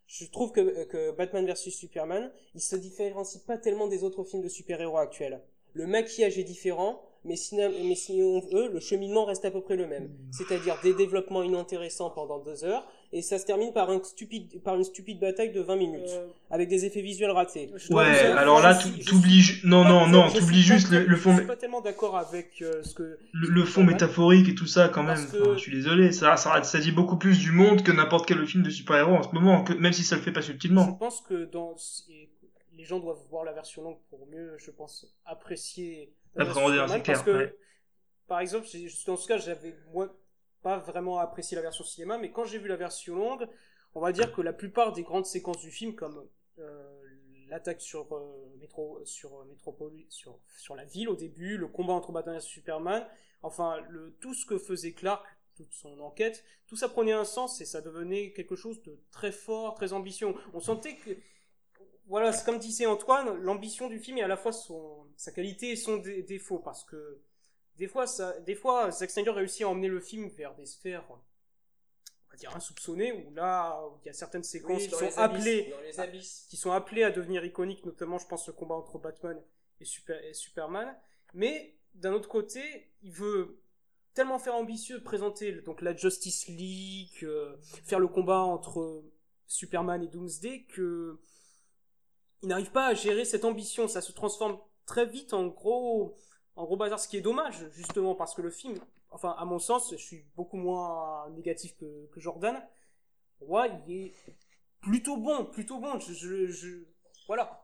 [0.07, 4.43] je trouve que, que Batman vs Superman, il se différencie pas tellement des autres films
[4.43, 5.41] de super-héros actuels.
[5.73, 9.61] Le maquillage est différent, mais si, mais si on veut, le cheminement reste à peu
[9.61, 10.09] près le même.
[10.31, 14.75] C'est-à-dire des développements inintéressants pendant deux heures, et ça se termine par, un stupide, par
[14.75, 17.69] une stupide bataille de 20 minutes, Euh, avec des effets visuels ratés.
[17.75, 21.05] je Ouais, alors là, je je t'oublies, ju- non, non, non, je t'oublies juste le,
[21.05, 23.17] le fond, Je suis pas tellement d'accord avec euh, ce que.
[23.31, 25.15] le, le fond métaphorique et tout ça quand même.
[25.15, 27.91] Parce que- Enfin, je suis désolé, ça, ça, ça dit beaucoup plus du monde que
[27.91, 30.41] n'importe quel film de super-héros en ce moment, que, même si ça le fait pas
[30.41, 30.93] Je subtilement.
[30.93, 31.73] pense que dans
[32.75, 36.13] les gens doivent voir la version longue pour mieux, je pense, apprécier.
[36.35, 37.57] version Appréhender un Parce que, ouais.
[38.27, 38.67] par exemple,
[39.07, 40.15] dans ce cas, j'avais moi
[40.61, 43.47] pas vraiment apprécié la version cinéma, mais quand j'ai vu la version longue,
[43.93, 46.27] on va dire que la plupart des grandes séquences du film, comme
[46.59, 47.01] euh,
[47.47, 51.93] l'attaque sur euh, métro, sur euh, métropole, sur sur la ville au début, le combat
[51.93, 53.07] entre Batman et Superman,
[53.41, 57.61] enfin le tout ce que faisait Clark toute son enquête, tout ça prenait un sens
[57.61, 60.33] et ça devenait quelque chose de très fort, très ambitieux.
[60.53, 61.11] On sentait que,
[62.07, 65.71] voilà, c'est comme disait Antoine, l'ambition du film est à la fois son, sa qualité
[65.71, 67.19] et son dé- défaut, parce que
[67.77, 71.03] des fois, ça, des fois, Zack Snyder réussit à emmener le film vers des sphères,
[71.09, 75.17] on va dire insoupçonnées, où là, il y a certaines séquences Oui, qui sont abysses,
[75.17, 76.45] appelées, abysses.
[76.49, 79.41] qui sont appelées à devenir iconiques, notamment, je pense, le combat entre Batman
[79.81, 80.95] et, Super, et Superman.
[81.33, 82.61] Mais d'un autre côté,
[83.03, 83.59] il veut
[84.13, 89.03] tellement faire ambitieux présenter donc la Justice League, euh, faire le combat entre
[89.47, 91.19] Superman et Doomsday que
[92.45, 93.87] il n'arrive pas à gérer cette ambition.
[93.87, 96.15] Ça se transforme très vite en gros,
[96.55, 98.75] en gros bazar, ce qui est dommage justement parce que le film,
[99.09, 102.55] enfin à mon sens, je suis beaucoup moins négatif que, que Jordan.
[103.47, 104.13] Moi, il est
[104.81, 105.99] plutôt bon, plutôt bon.
[105.99, 106.85] Je, je, je-
[107.27, 107.61] voilà.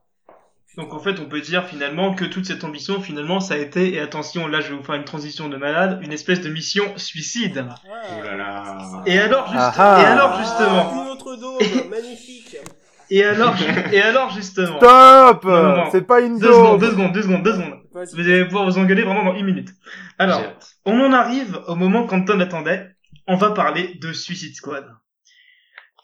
[0.77, 3.93] Donc en fait, on peut dire finalement que toute cette ambition, finalement, ça a été,
[3.93, 6.97] et attention, là je vais vous faire une transition de malade, une espèce de mission
[6.97, 7.65] suicide.
[7.85, 9.03] Oh là là.
[9.05, 10.01] Et alors, juste- Ah ah.
[10.01, 11.57] et alors justement, Ah, une autre dôme,
[11.89, 12.10] magnifique.
[13.11, 13.55] Et alors,
[13.91, 15.83] et alors justement, Stop Non, non.
[15.91, 17.79] C'est pas une deux secondes, deux secondes, deux secondes, deux secondes.
[17.93, 18.15] Vas-y.
[18.15, 19.69] Vous allez pouvoir vous engueuler vraiment dans une minute.
[20.17, 20.41] Alors,
[20.85, 22.87] on en arrive au moment qu'Anton attendait.
[23.27, 24.87] On va parler de Suicide Squad.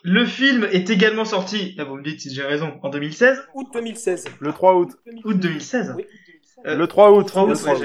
[0.04, 3.68] Le film est également sorti, là vous me dites si j'ai raison, en 2016, Août
[3.74, 4.26] 2016.
[4.40, 4.92] Le 3 août.
[5.26, 5.94] août 2016.
[5.98, 6.06] Oui.
[6.66, 7.28] Euh, Le 3 août.
[7.28, 7.80] 3 août, Le ouais, 3 août.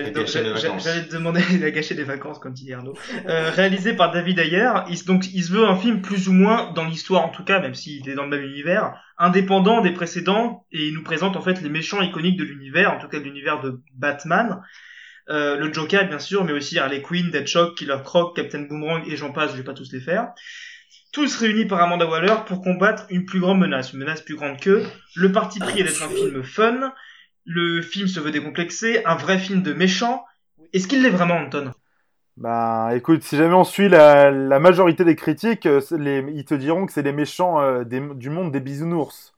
[0.83, 2.95] j'allais- te demander, il a gâché des vacances, comme dit Arnaud.
[3.29, 6.33] Euh, réalisé par David Ayer, il, se- donc il se veut un film plus ou
[6.33, 9.93] moins, dans l'histoire en tout cas, même s'il est dans le même univers, indépendant des
[9.93, 13.19] précédents, et il nous présente en fait les méchants iconiques de l'univers, en tout cas
[13.19, 14.63] de l'univers de Batman.
[15.29, 19.17] Euh, le Joker, bien sûr, mais aussi Harley Quinn, Deathstroke, Killer Croc, Captain Boomerang, et
[19.17, 20.29] j'en passe, je vais pas tous les faire.
[21.13, 24.59] Tous réunis par Amanda Waller pour combattre une plus grande menace, une menace plus grande
[24.59, 24.83] qu'eux.
[25.15, 26.93] Le parti pris est d'être un film fun,
[27.45, 30.25] le film se veut décomplexé, un vrai film de méchant.
[30.73, 31.73] Est-ce qu'il l'est vraiment, Anton?
[32.37, 36.55] Bah écoute, si jamais on suit la, la majorité des critiques, euh, les, ils te
[36.55, 39.35] diront que c'est les méchants euh, des- du monde des bisounours.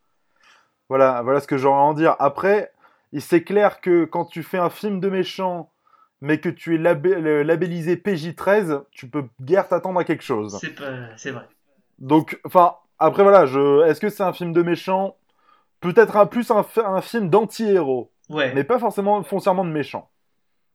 [0.89, 2.15] Voilà, voilà ce que j'aurais à en dire.
[2.19, 2.73] Après,
[3.19, 5.71] c'est clair que quand tu fais un film de méchants,
[6.21, 10.61] mais que tu es labé- labellisé PJ13, tu peux guère t'attendre à quelque chose.
[11.17, 11.49] C'est vrai.
[11.99, 15.17] Donc, enfin, après voilà, je, est-ce que c'est un film de méchants
[15.85, 18.53] Peut-être un, plus un, fi- un film d'anti-héros Ouais.
[18.55, 20.11] mais pas forcément foncièrement de méchants.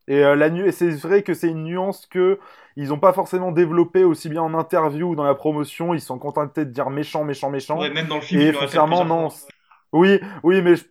[0.07, 2.39] Et euh, la nu- c'est vrai que c'est une nuance que
[2.75, 5.93] ils ont pas forcément développée aussi bien en interview ou dans la promotion.
[5.93, 7.79] Ils sont contentés de dire méchant, méchant, méchant.
[7.79, 9.29] Ouais, même dans le film, et foncièrement, non.
[9.29, 9.49] fois.
[9.91, 10.85] Oui, oui, mais je-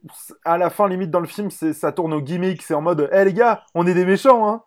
[0.44, 2.62] à la fin, limite dans le film, c'est ça tourne au gimmick.
[2.62, 4.62] C'est en mode, hé les gars, on est des méchants, hein.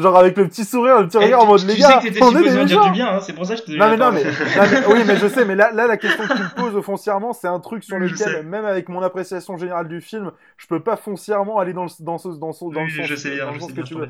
[0.00, 1.80] Genre avec le petit sourire, le petit Eh, regard en tu- mode, tu les sais
[1.80, 3.64] gars, que t'étais on est des dire du bien, hein, c'est pour ça que je
[3.66, 5.96] te Non mais, non, mais, non, mais- oui mais je sais mais là, là la
[5.96, 9.56] question que tu me poses foncièrement c'est un truc sur lequel même avec mon appréciation
[9.56, 12.70] générale du film je peux pas foncièrement aller dans le dans ce dans ce dans
[12.70, 14.08] le Oui, sens, je sais dans le je sens sais que tu veux.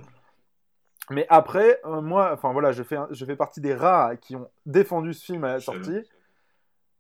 [1.11, 4.47] mais après euh, moi enfin voilà je fais je fais partie des rares qui ont
[4.67, 6.01] défendu ce film à la sortie.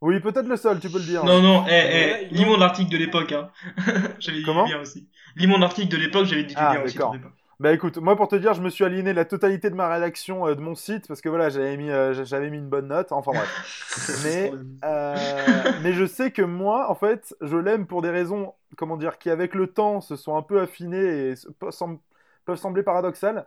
[0.00, 1.24] Oui peut-être le seul tu peux le dire.
[1.24, 3.50] Non, non, eh, Ouais, eh, lis mon article de l'époque, hein.
[4.20, 5.08] j'avais dit Comment du bien aussi.
[5.36, 6.96] Lis mon article de l'époque, j'avais dit du Ah, bien aussi.
[6.96, 7.14] d'accord.
[7.60, 10.46] Bah écoute, moi pour te dire, je me suis aligné la totalité de ma rédaction
[10.46, 13.10] euh, de mon site parce que voilà, j'avais mis, euh, j'avais mis une bonne note.
[13.10, 13.50] Enfin bref.
[14.24, 18.96] mais, euh, mais je sais que moi, en fait, je l'aime pour des raisons, comment
[18.96, 21.34] dire, qui avec le temps se sont un peu affinées et
[21.70, 21.98] sem-
[22.44, 23.46] peuvent sembler paradoxales.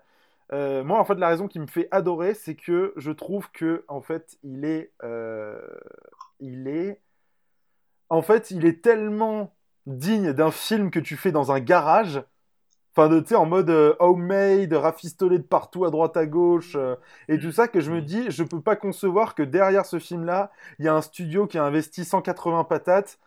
[0.52, 4.02] Moi, en fait, la raison qui me fait adorer, c'est que je trouve que, en
[4.02, 4.92] fait, il est,
[6.42, 7.00] il est,
[8.10, 12.22] en fait, il est tellement digne d'un film que tu fais dans un garage.
[12.94, 16.74] Enfin, de, tu sais, en mode euh, homemade, rafistolé de partout, à droite, à gauche,
[16.76, 16.96] euh,
[17.30, 20.52] et tout ça, que je me dis, je peux pas concevoir que derrière ce film-là,
[20.78, 23.18] il y a un studio qui a investi 180 patates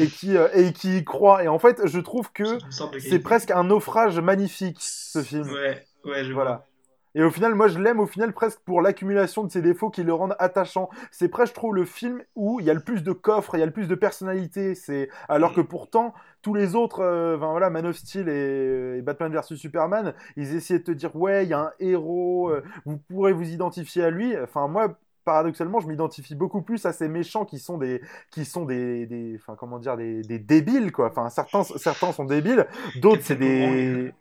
[0.00, 1.44] et qui, euh, et qui y croit.
[1.44, 2.58] Et en fait, je trouve que
[2.98, 5.48] C'est presque un naufrage magnifique, ce film.
[5.52, 6.66] Ouais, ouais, je Voilà.
[7.14, 10.02] Et au final, moi, je l'aime au final presque pour l'accumulation de ses défauts qui
[10.02, 10.88] le rendent attachant.
[11.10, 13.60] C'est presque, je trouve, le film où il y a le plus de coffres, il
[13.60, 14.74] y a le plus de personnalité.
[14.74, 19.32] C'est alors que pourtant tous les autres, euh, voilà, Man of Steel et, et Batman
[19.32, 22.96] vs Superman, ils essayaient de te dire ouais, il y a un héros, euh, vous
[22.96, 24.36] pourrez vous identifier à lui.
[24.38, 28.00] Enfin moi, paradoxalement, je m'identifie beaucoup plus à ces méchants qui sont des,
[28.32, 31.10] qui sont des, des enfin comment dire, des, des débiles quoi.
[31.10, 34.12] Enfin certains, certains sont débiles, d'autres c'est des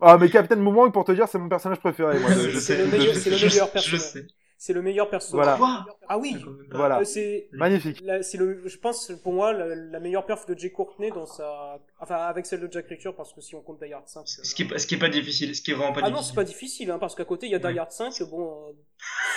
[0.00, 2.18] ah, mais Captain Boomerang, pour te dire, c'est mon personnage préféré.
[2.18, 2.30] Moi.
[2.30, 4.00] Euh, je C'est sais, le meilleur- c'est le meilleur Je personnage.
[4.00, 4.26] sais.
[4.58, 5.58] C'est le meilleur personnage.
[5.58, 5.84] Voilà.
[6.08, 6.34] Ah oui.
[6.70, 7.00] Voilà.
[7.00, 8.00] Euh, c'est Magnifique.
[8.02, 11.26] la- c'est le je pense pour moi la, la meilleure perf de Jay Courtney dans
[11.26, 14.26] sa enfin avec celle de Jack Reacher parce que si on compte Die Hard 5
[14.26, 16.08] Ce qui est, pas- ce qui est pas difficile, ce qui est vraiment pas ah
[16.08, 16.34] non c'est difficile.
[16.36, 17.78] pas difficile hein, parce qu'à côté il y a Die Ouais.
[17.78, 18.72] Hard 5 bon euh,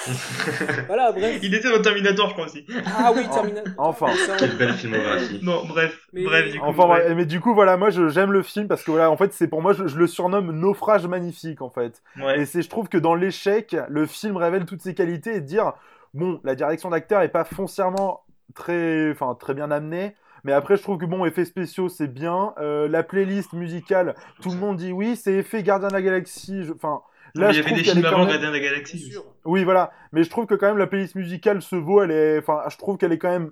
[0.88, 2.66] voilà bref Il était dans Terminator, je crois aussi.
[2.98, 4.08] ah oui Terminator Enfin.
[4.38, 5.40] Quelle belle filmographie.
[5.44, 6.66] Non, bref, Mais- bref, du coup.
[6.66, 9.48] Enfin, mais du coup, voilà, moi, j'aime le film parce que voilà, en fait, c'est
[9.48, 12.02] pour moi, je, je le surnomme naufrage magnifique, en fait.
[12.18, 12.42] Ouais.
[12.42, 15.74] Et c'est, je trouve que dans l'échec, le film révèle toutes ses qualités et dire,
[16.14, 18.22] bon, la direction d'acteur est pas foncièrement
[18.56, 20.16] très, enfin, très bien amenée.
[20.46, 22.54] Mais après, je trouve que bon, effets spéciaux, c'est bien.
[22.60, 26.64] Euh, la playlist musicale, tout le monde dit oui, c'est effet Gardien de la Galaxie.
[26.64, 27.02] je- Enfin,
[27.36, 29.00] là, il y avait des films avant même- Gardien de la Galaxie.
[29.00, 29.92] sûr Oui, voilà.
[30.12, 32.02] Mais je trouve que quand même la playlist musicale se vaut.
[32.02, 33.52] Elle est, enfin, je trouve qu'elle est quand même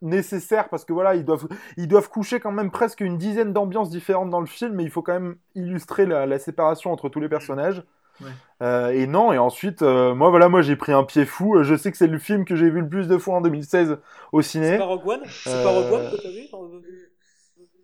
[0.00, 3.90] nécessaire parce que voilà, ils doivent, ils doivent coucher quand même presque une dizaine d'ambiances
[3.90, 7.20] différentes dans le film, mais il faut quand même illustrer la, la séparation entre tous
[7.20, 7.82] les personnages.
[8.20, 8.28] Ouais.
[8.62, 11.56] Euh, et non, et ensuite, euh, moi voilà, moi j'ai pris un pied fou.
[11.56, 13.40] Euh, Je sais que c'est le film que j'ai vu le plus de fois en
[13.40, 13.98] 2016
[14.32, 14.76] au c'est ciné.
[14.78, 15.20] pas Rogue One?
[15.26, 16.82] C'est Euh, pas Rogue One que t'as vu dans le-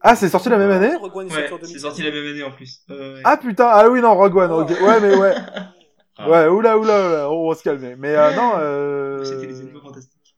[0.00, 0.94] Ah, c'est sorti la même année?
[0.96, 1.82] Rogue One Ouais, c'est 2016.
[1.82, 2.80] sorti la même année en plus.
[2.90, 3.20] Euh, ouais.
[3.24, 4.50] Ah putain, ah oui non, Rogue One.
[4.52, 4.61] Oh.
[4.62, 4.70] ok.
[4.70, 5.34] Ouais, mais ouais,
[6.20, 6.28] Ah.
[6.30, 7.94] ouais, oula, oula, oula, on va se calmer.
[7.96, 8.52] Mais euh, non.
[8.58, 9.24] Euh...
[9.24, 10.37] C'était les animaux fantastiques.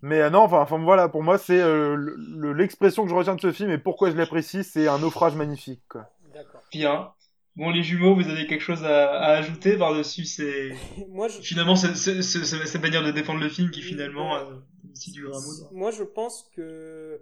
[0.00, 3.14] Mais euh, non, enfin, enfin voilà, pour moi, c'est euh, le- le- l'expression que je
[3.14, 5.82] retiens de ce film et pourquoi je l'apprécie, c'est un naufrage magnifique.
[5.88, 6.06] Quoi.
[6.34, 7.10] d'accord Bien.
[7.54, 10.72] Bon, les jumeaux, vous avez quelque chose à, à ajouter par-dessus ces...
[11.10, 14.44] moi je Finalement, cette manière de défendre le film qui finalement euh,
[14.92, 15.68] aussi du Ramos.
[15.72, 17.20] Moi, je pense que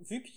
[0.00, 0.30] vu que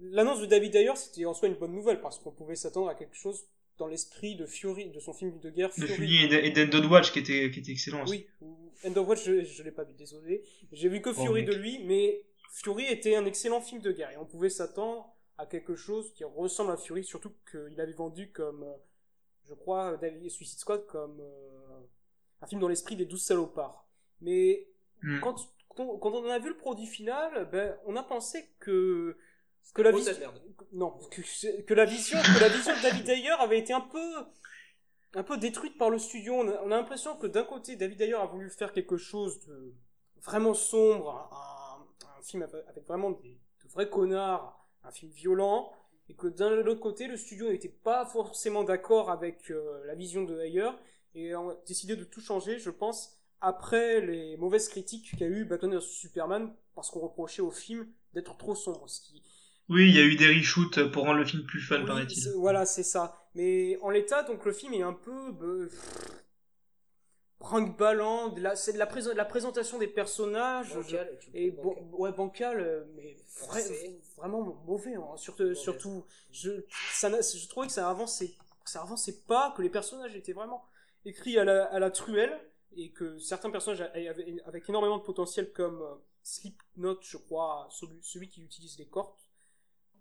[0.00, 2.94] l'annonce de David Ayer, c'était en soi une bonne nouvelle parce qu'on pouvait s'attendre à
[2.94, 3.44] quelque chose
[3.78, 5.94] dans l'esprit de Fury, de son film de guerre De Fury.
[5.94, 8.12] Fury et de- et d'End of Watch qui était, qui était excellent aussi.
[8.12, 10.44] Oui, ou End of Watch, je, je l'ai pas vu, désolé.
[10.72, 14.16] J'ai vu que Fury de lui, mais Fury était un excellent film de guerre et
[14.16, 18.62] on pouvait s'attendre à quelque chose qui ressemble à Fury, surtout qu'il avait vendu comme,
[18.62, 18.74] euh,
[19.48, 21.80] je crois, David Suicide Squad comme euh,
[22.42, 23.88] un film dans l'esprit des douze salopards.
[24.20, 24.68] Mais
[25.02, 25.20] Hmm.
[25.20, 25.36] quand,
[25.76, 29.16] quand, quand on a vu le produit final, ben, on a pensé que
[29.72, 30.12] que la vision,
[30.72, 34.26] non, que, que la vision, que la vision de David Ayer avait été un peu,
[35.14, 36.34] un peu détruite par le studio.
[36.34, 39.40] On a, on a l'impression que d'un côté, David Ayer a voulu faire quelque chose
[39.46, 39.74] de
[40.22, 45.72] vraiment sombre, un, un film avec, vraiment des, de vrais connards, un film violent,
[46.08, 50.24] et que d'un autre côté, le studio n'était pas forcément d'accord avec euh, la vision
[50.24, 50.70] de Ayer,
[51.14, 55.76] et ont décidé de tout changer, je pense, après les mauvaises critiques qu'a eu Batman
[55.76, 59.22] vs Superman, parce qu'on reprochait au film d'être trop sombre, ce qui
[59.68, 62.30] Oui, il y a eu des reshoots pour rendre le film plus fun, oui, paraît-il.
[62.36, 63.26] Voilà, c'est ça.
[63.34, 65.66] Mais en l'état, donc le film est un peu bah,
[67.38, 68.28] prank-ballant.
[68.28, 68.86] de la- C'est de la,
[69.24, 70.74] présentation des personnages.
[70.74, 71.84] Bancal, Et bon, bancal.
[71.92, 74.94] ouais, bancal, euh, mais vra- vraiment mauvais.
[74.94, 75.16] hein.
[75.16, 75.54] Surtout, Mauvais.
[75.54, 76.50] surtout je,
[76.92, 78.28] ça, je trouvais que ça avançait,
[78.64, 80.64] que ça avançait pas, que les personnages étaient vraiment
[81.04, 82.38] écrits à la, à la truelle
[82.76, 83.82] et que certains personnages
[84.44, 89.14] avec énormément de potentiel comme euh, Slipknot, je crois, celui, celui qui utilise les cordes.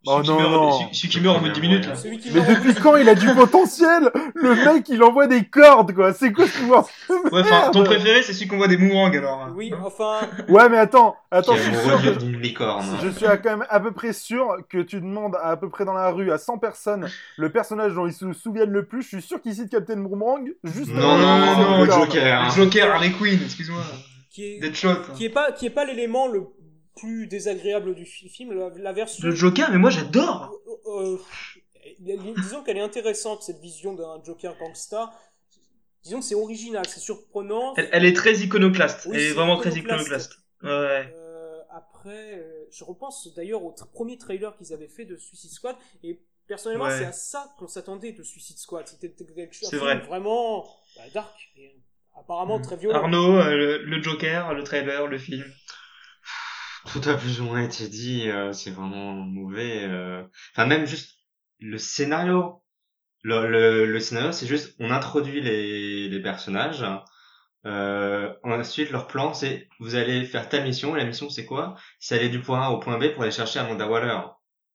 [0.05, 0.71] Oh Celui qui non, meurt- non.
[0.79, 1.95] celui- Celui qui meurt au bout de 10 minutes, là.
[1.95, 4.11] Celui qui Mais meurt- depuis quand il a du potentiel?
[4.35, 6.11] Le mec, il envoie des cordes, quoi.
[6.13, 6.85] C'est quoi ce pouvoir
[7.31, 9.47] Ouais, enfin, ton préféré, c'est celui qu'on voit des boomerangs, alors.
[9.55, 9.79] Oui, hein.
[9.85, 12.85] enfin, Ouais, mais attends, Qui attends, est je suis amoureux sûr que- d'une licorne.
[13.01, 15.69] Je suis à quand même à peu près sûr que tu demandes à, à peu
[15.69, 19.03] près dans la rue à 100 personnes le personnage dont ils se souviennent le plus.
[19.03, 21.83] Je suis sûr qu'ils citent Captain Boomerang juste Non, avant non, de non, lancer non,
[21.85, 21.91] le.
[21.91, 22.41] Joker.
[22.41, 22.49] hein.
[22.53, 23.81] Joker, Harley Quinn, excuse-moi.
[24.29, 24.89] qui est, Deadshot.
[25.15, 26.41] qui est pas, qui est pas l'élément le
[26.95, 29.27] plus désagréable du fi- film, la, la version.
[29.27, 30.53] Le Joker, mais moi j'adore.
[30.87, 31.17] Euh,
[31.99, 35.11] euh, disons qu'elle est intéressante cette vision d'un Joker gangsta.
[36.03, 37.73] Disons que c'est original, c'est surprenant.
[37.77, 39.05] Elle, elle est très iconoclaste.
[39.05, 40.33] Oui, elle est c'est vraiment très iconoclaste.
[40.61, 40.69] Ouais.
[41.15, 45.75] Euh, après, euh, je repense d'ailleurs au premier trailer qu'ils avaient fait de Suicide Squad
[46.03, 46.97] et personnellement Ouais.
[46.99, 48.85] c'est à ça qu'on s'attendait de Suicide Squad.
[48.87, 49.99] C'était quelque chose vrai.
[49.99, 50.65] vraiment
[50.97, 51.79] bah, dark et
[52.15, 52.99] apparemment très violent.
[52.99, 55.45] Arnaud, le, le Joker, le trailer, le film.
[56.87, 59.83] Tout a plus ou moins été dit, euh, c'est vraiment mauvais.
[59.85, 60.23] euh.
[60.51, 61.17] Enfin, même juste
[61.59, 62.61] le scénario.
[63.23, 66.85] Le, le, scénario, c'est juste, on introduit les, les personnages.
[67.65, 70.95] Euh, ensuite, leur plan, c'est, vous allez faire ta mission.
[70.95, 71.75] Et la mission, c'est quoi?
[71.99, 74.19] C'est aller du point A au point B pour aller chercher Amanda Waller.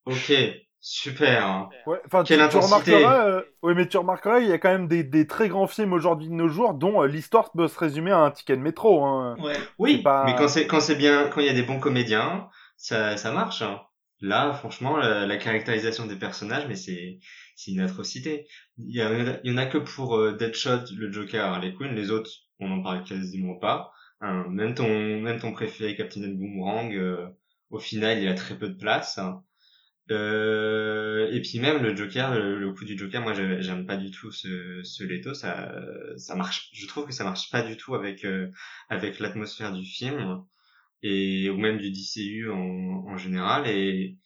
[0.07, 0.33] Ok,
[0.81, 1.69] Super.
[1.87, 2.95] Ouais, enfin, tu, Quelle tu intensité.
[2.95, 5.67] remarqueras, euh, ouais, mais tu remarqueras, il y a quand même des, des très grands
[5.67, 8.63] films aujourd'hui de nos jours dont euh, l'histoire peut se résumer à un ticket de
[8.63, 9.05] métro.
[9.05, 9.37] Hein.
[9.41, 9.57] Ouais.
[9.79, 12.49] Oui, pas- mais quand c'est quand c'est bien, quand il y a des bons comédiens,
[12.77, 13.63] ça ça marche.
[13.63, 13.81] hein.
[14.21, 17.19] Là, franchement, la, la caractérisation des personnages, mais c'est
[17.57, 18.47] c'est une atrocité.
[18.79, 21.93] Il y, a- il y en a que pour euh, Deadshot, le Joker, Harley Quinn,
[21.95, 23.91] les autres, on n'en parle quasiment pas.
[24.21, 27.27] Hein, même ton même ton préféré, Captain Boomerang, euh,
[27.71, 29.19] au final, il a très peu de place.
[29.19, 29.43] hein.
[30.11, 34.31] Euh, et puis même le Joker, le, coup du Joker, moi j'aime pas du tout
[34.31, 35.73] ce, ce Leto, ça
[36.17, 36.71] ça marche.
[36.73, 38.51] Je trouve que ça marche pas du tout avec euh,
[38.89, 40.43] avec l'atmosphère du film
[41.03, 42.57] et ou même du DCU en,
[43.07, 44.17] en général et,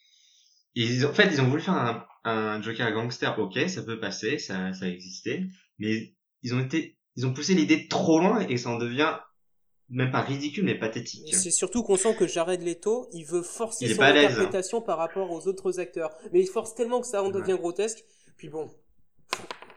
[0.76, 3.98] et ils, en fait ils ont voulu faire un, un Joker gangster, ok, ça peut
[3.98, 5.44] passer, ça ça existait,
[5.78, 9.18] mais ils ont été ils ont poussé l'idée trop loin et ça en devient
[9.90, 11.24] même pas ridicule mais pathétique.
[11.30, 14.24] Mais c'est surtout qu'on sent que Jared Leto, il veut forcer Il son l'aise.
[14.24, 16.10] interprétation par rapport aux autres acteurs.
[16.32, 18.04] Mais il force tellement que ça en devient grotesque.
[18.36, 18.70] Puis bon,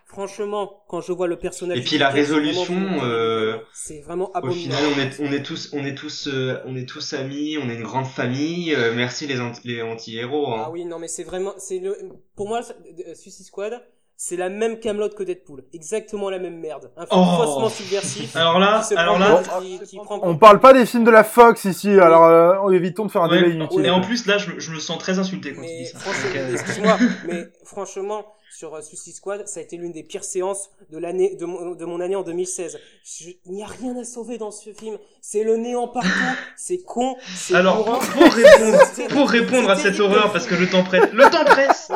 [0.06, 1.78] franchement, quand je vois le personnage...
[1.78, 4.76] Et puis la c'est vraiment résolution, vraiment- euh, C'est vraiment Au abominable.
[4.76, 7.70] final, on est, on est tous, on est tous, euh, on est tous amis, on
[7.70, 8.74] est une grande famille.
[8.74, 10.48] euh, merci les, anti- les anti-héros.
[10.54, 10.63] hein.
[10.68, 11.54] Ah oui, non mais c'est vraiment...
[11.58, 11.98] c'est le
[12.36, 12.62] Pour moi,
[13.08, 13.82] euh, Suicide Squad,
[14.17, 15.63] c'est la même Camelot que Deadpool.
[15.73, 16.91] Exactement la même merde.
[16.97, 17.43] Un film Oh.
[17.43, 18.36] faussement subversif.
[18.36, 20.19] Alors là, qui se alors prend- là, qui, qui prend...
[20.23, 23.30] On parle pas des films de la Fox ici, alors euh, évitons de faire un
[23.30, 23.86] Ouais, débat inutile.
[23.86, 25.97] et en plus là, je, me- je me sens très insulté quand tu dis ça.
[26.36, 26.97] euh, excuse-moi,
[27.28, 28.25] mais franchement,
[28.58, 31.76] sur euh, Suicide Squad, ça a été l'une des pires séances de l'année, de mon,
[31.76, 32.80] de mon année en 2016.
[33.04, 34.98] Je- il n'y a rien à sauver dans ce film.
[35.22, 36.10] C'est le néant partout,
[36.56, 40.70] c'est con, c'est Alors, pour, pour répondre, pour répondre à cette horreur, parce que le
[40.70, 41.91] temps presse, le temps presse,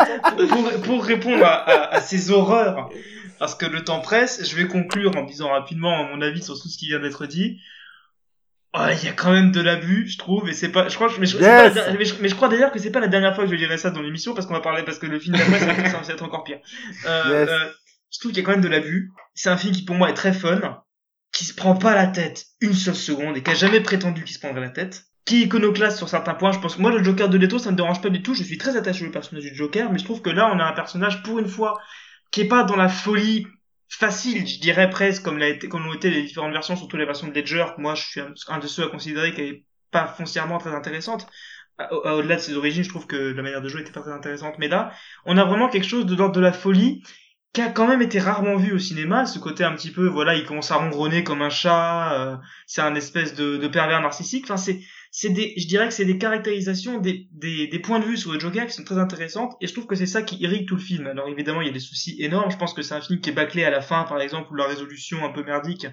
[0.50, 2.90] pour, pour répondre à, à, à ces horreurs,
[3.38, 6.68] parce que le temps presse, je vais conclure en disant rapidement mon avis sur tout
[6.68, 7.60] ce qui vient d'être dit.
[8.76, 11.26] Il y a quand même de l'abus, je trouve, et c'est pas, je crois, mais
[11.26, 13.50] je, pas mais je, mais je crois d'ailleurs que c'est pas la dernière fois que
[13.52, 15.76] je dirai ça dans l'émission, parce qu'on va parler, parce que le film d'après, ça,
[15.90, 16.60] ça va être encore pire.
[17.08, 17.50] Euh, Yes.
[17.50, 17.70] euh,
[18.12, 19.12] je trouve qu'il y a quand même de l'abus.
[19.34, 20.84] C'est un film qui pour moi est très fun,
[21.32, 24.34] qui se prend pas la tête une seule seconde et qui a jamais prétendu qu'il
[24.36, 25.04] se prendrait la tête.
[25.26, 26.52] Qui est iconoclaste sur certains points.
[26.52, 28.34] Je pense que moi le Joker de Leto ça me dérange pas du tout.
[28.34, 30.64] Je suis très attaché au personnage du Joker, mais je trouve que là on a
[30.64, 31.80] un personnage pour une fois
[32.32, 33.46] qui est pas dans la folie
[33.90, 37.66] facile, je dirais presque comme l'ont été les différentes versions, surtout la version de Ledger.
[37.78, 41.28] Moi je suis un, de ceux à considérer qu'elle est pas foncièrement très intéressante.
[41.92, 44.12] Au- Au-delà de ses origines, je trouve que la manière de jouer était pas très
[44.12, 44.56] intéressante.
[44.60, 44.92] Mais là,
[45.26, 47.04] on a vraiment quelque chose de l'ordre de la folie
[47.52, 50.36] qui a quand même été rarement vu au cinéma, ce côté un petit peu, voilà,
[50.36, 52.36] il commence à ronronner comme un chat, euh,
[52.68, 54.44] c'est un espèce de, de pervers narcissique.
[54.46, 58.06] Enfin, c'est, c'est des, je dirais que c'est des caractérisations, des, des, des points de
[58.06, 60.38] vue sur le Joker qui sont très intéressantes, et je trouve que c'est ça qui
[60.38, 61.08] irrigue tout le film.
[61.08, 62.52] Alors évidemment, il y a des soucis énormes.
[62.52, 64.56] Je pense que c'est un film qui est bâclé à la fin, par exemple, ou
[64.56, 65.88] la résolution un peu merdique,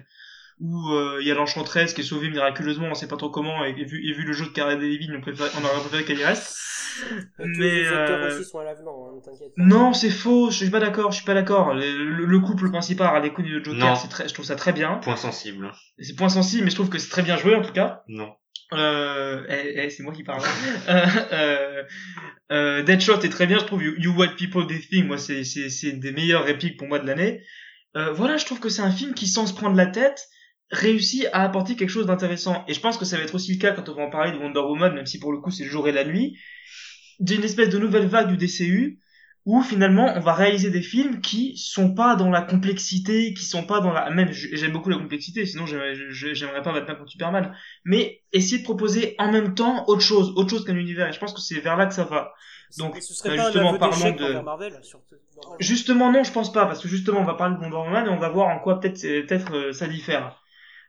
[0.59, 3.63] où euh, il y a l'enchanteresse qui est sauvée miraculeusement, on sait pas trop comment,
[3.65, 6.03] et, et vu, et vu le jeu de Cara Delevingne, on, préfère, on aurait préféré
[6.05, 6.57] qu'elle y reste.
[7.39, 9.63] Mais, les euh, aussi sont à l'avenant, hein, t'inquiète pas.
[9.63, 11.75] Non, c'est faux, je suis pas d'accord, je suis pas d'accord.
[11.75, 14.73] Le, le- le couple principal, Quinn et le Joker, c'est très, je trouve ça très
[14.73, 14.95] bien.
[15.03, 15.71] Point sensible.
[15.99, 18.01] C'est point sensible, mais je trouve que c'est très bien joué en tout cas.
[18.07, 18.33] Non.
[18.73, 20.41] Euh, eh, eh, c'est moi qui parle.
[20.89, 21.83] euh, euh,
[22.51, 23.83] euh, Deadshot est très bien, je trouve.
[23.83, 26.87] You, You White People This Thing, moi, c'est, c'est, c'est une des meilleures répliques pour
[26.87, 27.41] moi de l'année.
[27.95, 30.19] Euh, voilà, je trouve que c'est un film qui, sans se prendre la tête,
[30.71, 32.63] réussit à apporter quelque chose d'intéressant.
[32.67, 34.31] Et je pense que ça va être aussi le cas quand on va en parler
[34.31, 36.37] de Wonder Woman, même si pour le coup c'est le jour et la nuit,
[37.19, 38.99] d'une espèce de nouvelle vague du DCU,
[39.45, 43.63] où finalement on va réaliser des films qui sont pas dans la complexité, qui sont
[43.63, 44.09] pas dans la...
[44.09, 49.15] Même, j'aime beaucoup la complexité, sinon j'aimerais pas Batman contre Superman mais essayer de proposer
[49.19, 51.07] en même temps autre chose, autre chose qu'un univers.
[51.07, 52.33] Et je pense que c'est vers là que ça va.
[52.77, 55.15] Donc, ce serait bah, justement, parlons de- Marvel, surtout.
[55.59, 58.09] Justement, non, je pense pas, parce que justement, on va parler de Wonder Woman et
[58.09, 60.37] on va voir en quoi peut-être peut-être euh, ça diffère.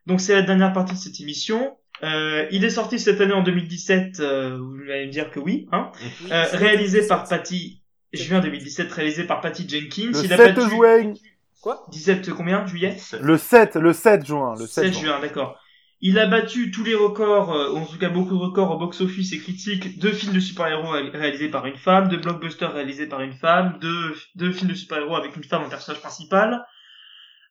[0.08, 1.76] Donc c'est la dernière partie de cette émission.
[2.02, 5.66] Euh, il est sorti cette année en 2017, euh, vous allez me dire que oui,
[5.72, 5.90] hein.
[6.02, 7.08] Oui, Euh, réalisé 2017.
[7.08, 10.10] par Patty, juin 2017, réalisé par Patty Jenkins.
[10.18, 11.12] Le il a 7 battu juin.
[11.60, 11.84] Quoi?
[11.90, 12.96] 17 combien juillet?
[13.20, 14.54] Le 7, le 7 juin.
[14.58, 15.02] Le 7, 7 juin.
[15.02, 15.58] juin, d'accord.
[16.00, 19.32] Il a battu tous les records, euh, en tout cas beaucoup de records au box-office
[19.32, 23.20] et critiques, de films de super-héros ré- réalisés par une femme, de blockbusters réalisés par
[23.20, 26.64] une femme, de, de films de super-héros avec une femme en personnage principal.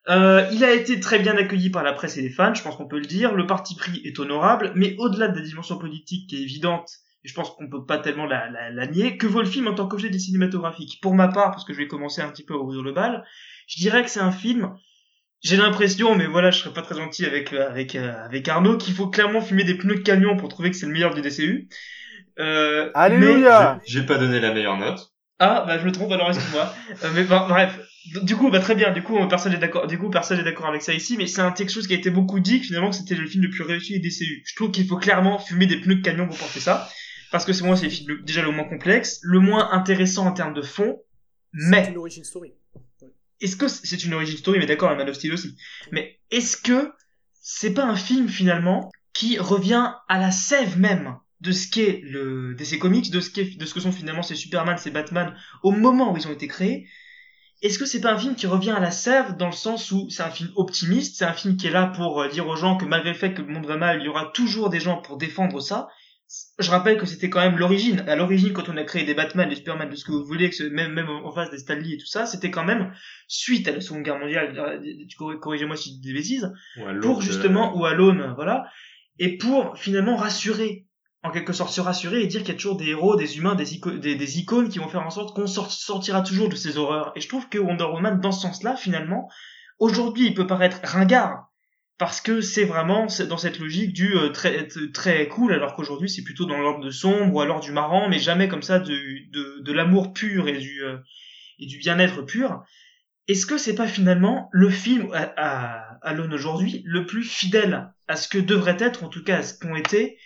[0.10, 2.76] Euh, il a été très bien accueilli par la presse et les fans, je pense
[2.76, 3.34] qu'on peut le dire.
[3.34, 6.90] Le parti pris est honorable, mais au-delà de la dimension politique qui est évidente,
[7.24, 9.68] et je pense qu'on peut pas tellement la, la, la nier, que vaut le film
[9.68, 12.46] en tant qu'objet des cinématographiques Pour ma part, parce que je vais commencer un petit
[12.46, 13.26] peu à ouvrir le bal,
[13.68, 14.74] je dirais que c'est un film
[15.42, 18.78] j'ai l'impression, mais voilà, je serais pas très gentil avec euh, avec euh, avec Arnaud,
[18.78, 21.22] qu'il faut clairement fumer des pneus de camion pour trouver que c'est le meilleur du
[21.22, 21.70] DCU.
[22.40, 25.12] Euh, Alléluia J'ai pas donné la meilleure note.
[25.40, 26.74] Ah, bah je me trompe, alors excuse-moi.
[27.04, 27.80] euh, mais bon, bref,
[28.24, 28.92] du coup, bah très bien.
[28.92, 29.88] Du coup, personne est d'accord.
[29.88, 31.98] Du coup, personne est d'accord avec ça ici, mais c'est un quelque chose qui a
[31.98, 34.44] été beaucoup dit finalement que c'était le film le plus réussi du DCU.
[34.46, 36.90] Je trouve qu'il faut clairement fumer des pneus de camion pour porter ça.
[37.32, 40.54] parce que c'est moi, c'est le- déjà le moins complexe, le moins intéressant en termes
[40.54, 40.96] de fond,
[41.54, 42.54] C'est mais une origin story.
[43.42, 45.58] est-ce que c'est une origin story, mais d'accord, Man of Steel aussi.
[45.92, 46.92] Mais est-ce que
[47.42, 52.56] c'est pas un film finalement qui revient à la sève même de ce qu'est le
[52.56, 55.72] DC Comics, de ce qu'est, de ce que sont finalement ces Superman, ces Batman au
[55.72, 56.88] moment où ils ont été créés
[57.62, 60.10] Est-ce que c'est pas un film qui revient à la sève dans le sens où
[60.10, 62.78] c'est un film optimiste, c'est un film qui est là pour euh, dire aux gens
[62.78, 65.02] que malgré le fait que le monde va mal, il y aura toujours des gens
[65.02, 65.88] pour défendre ça?
[66.60, 68.02] Je rappelle que c'était quand même l'origine.
[68.08, 70.50] À l'origine, quand on a créé des Batman, des Superman, de ce que vous voulez,
[70.50, 72.94] que ce- même, même en face des Stanley et tout ça, c'était quand même
[73.30, 76.52] suite à la Seconde Guerre mondiale, euh, corrigez-moi si je dis des bêtises,
[77.02, 78.66] pour justement, ou à l'aune, voilà,
[79.20, 80.87] et pour finalement rassurer,
[81.24, 83.56] en quelque sorte se rassurer et dire qu'il y a toujours des héros, des humains,
[83.56, 87.12] des, des, icônes qui vont faire en sorte qu'on sort- sortira toujours de ces horreurs.
[87.16, 89.30] Et je trouve que Wonder Woman, dans ce sens-là, finalement,
[89.80, 91.48] aujourd'hui, il peut paraître ringard,
[91.98, 96.24] parce que c'est vraiment dans cette logique du euh, très très cool alors qu'aujourd'hui c'est
[96.24, 99.72] plutôt dans l'ordre de sombre ou alors du marrant mais jamais comme ça de de,
[99.72, 100.98] l'amour pur et du euh,
[101.60, 102.64] du bien-être pur
[103.28, 107.92] est-ce que c'est pas finalement le film à, à, à l'aune aujourd'hui le plus fidèle
[108.08, 110.20] à ce que devrait être en tout cas à ce qu'ont été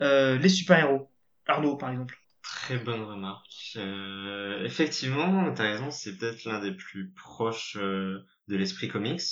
[0.00, 1.10] euh, les super-héros
[1.46, 3.74] Arnaud par exemple Très bonne remarque.
[3.76, 9.22] Euh, effectivement, t'as raison, c'est peut-être l'un des plus proches euh, de l'esprit comics.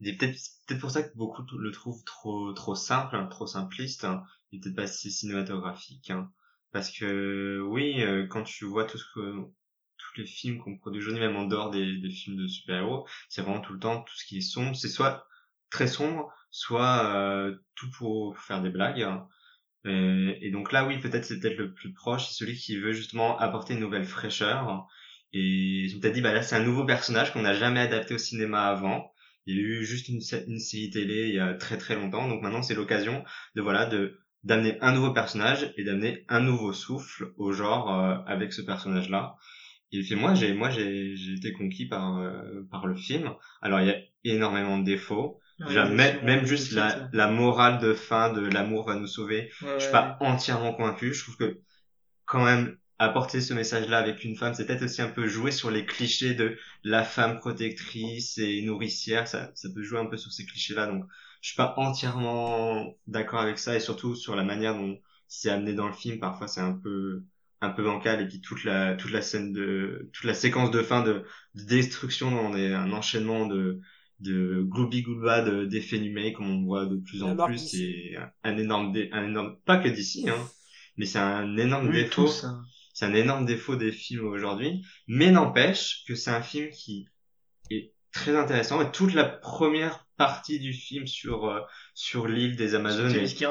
[0.00, 4.04] Il peut-être peut-être pour ça que beaucoup le trouvent trop trop simple, hein, trop simpliste.
[4.04, 4.24] Hein.
[4.50, 6.10] Il est peut-être pas si cinématographique.
[6.10, 6.32] Hein.
[6.72, 9.34] Parce que oui, euh, quand tu vois tout ce que
[9.98, 13.60] tous les films qu'on produit aujourd'hui, même en dehors des, films de super-héros, c'est vraiment
[13.60, 14.74] tout le temps tout ce qui est sombre.
[14.76, 15.26] C'est soit
[15.70, 19.06] très sombre, soit euh, tout pour faire des blagues.
[19.86, 22.92] Euh, et donc là, oui, peut-être c'est peut-être le plus proche, c'est celui qui veut
[22.92, 24.86] justement apporter une nouvelle fraîcheur.
[25.32, 28.18] Et ont peut-être dit, bah là, c'est un nouveau personnage qu'on n'a jamais adapté au
[28.18, 29.12] cinéma avant.
[29.46, 32.42] Il y a eu juste une série télé il y a très très longtemps, donc
[32.42, 33.24] maintenant c'est l'occasion
[33.56, 38.16] de voilà de d'amener un nouveau personnage et d'amener un nouveau souffle au genre euh,
[38.26, 39.36] avec ce personnage-là.
[39.92, 43.34] Et puis moi, j'ai moi j'ai j'ai été conquis par euh, par le film.
[43.62, 45.40] Alors il y a énormément de défauts.
[45.68, 49.82] Même, même juste la, la morale de fin de l'amour va nous sauver, Ouais, je
[49.84, 51.12] suis pas entièrement convaincu.
[51.14, 51.60] Je trouve que
[52.26, 55.70] quand même apporter ce message-là avec une femme, c'est peut-être aussi un peu jouer sur
[55.70, 59.28] les clichés de la femme protectrice et nourricière.
[59.28, 60.86] Ça, ça peut jouer un peu sur ces clichés-là.
[60.86, 61.04] Donc,
[61.42, 64.98] je suis pas entièrement d'accord avec ça et surtout sur la manière dont
[65.28, 66.20] c'est amené dans le film.
[66.20, 67.22] Parfois, c'est un peu
[67.62, 70.82] un peu bancal et puis toute la toute la scène de toute la séquence de
[70.82, 73.80] fin de, de destruction dans des, un enchaînement de
[74.20, 78.56] de gloubi goulba de- d'effets numériques comme on voit de plus en plus c'est un
[78.58, 80.48] énorme dé- un énorme pas que d'ici hein
[80.96, 82.28] mais c'est un énorme Oui, défaut.
[82.92, 84.84] c'est un énorme défaut des films aujourd'hui.
[85.08, 87.08] Mais n'empêche que c'est un film qui
[87.70, 91.60] est très intéressant et toute la première partie du film sur euh,
[91.94, 93.42] sur l'île des Amazones est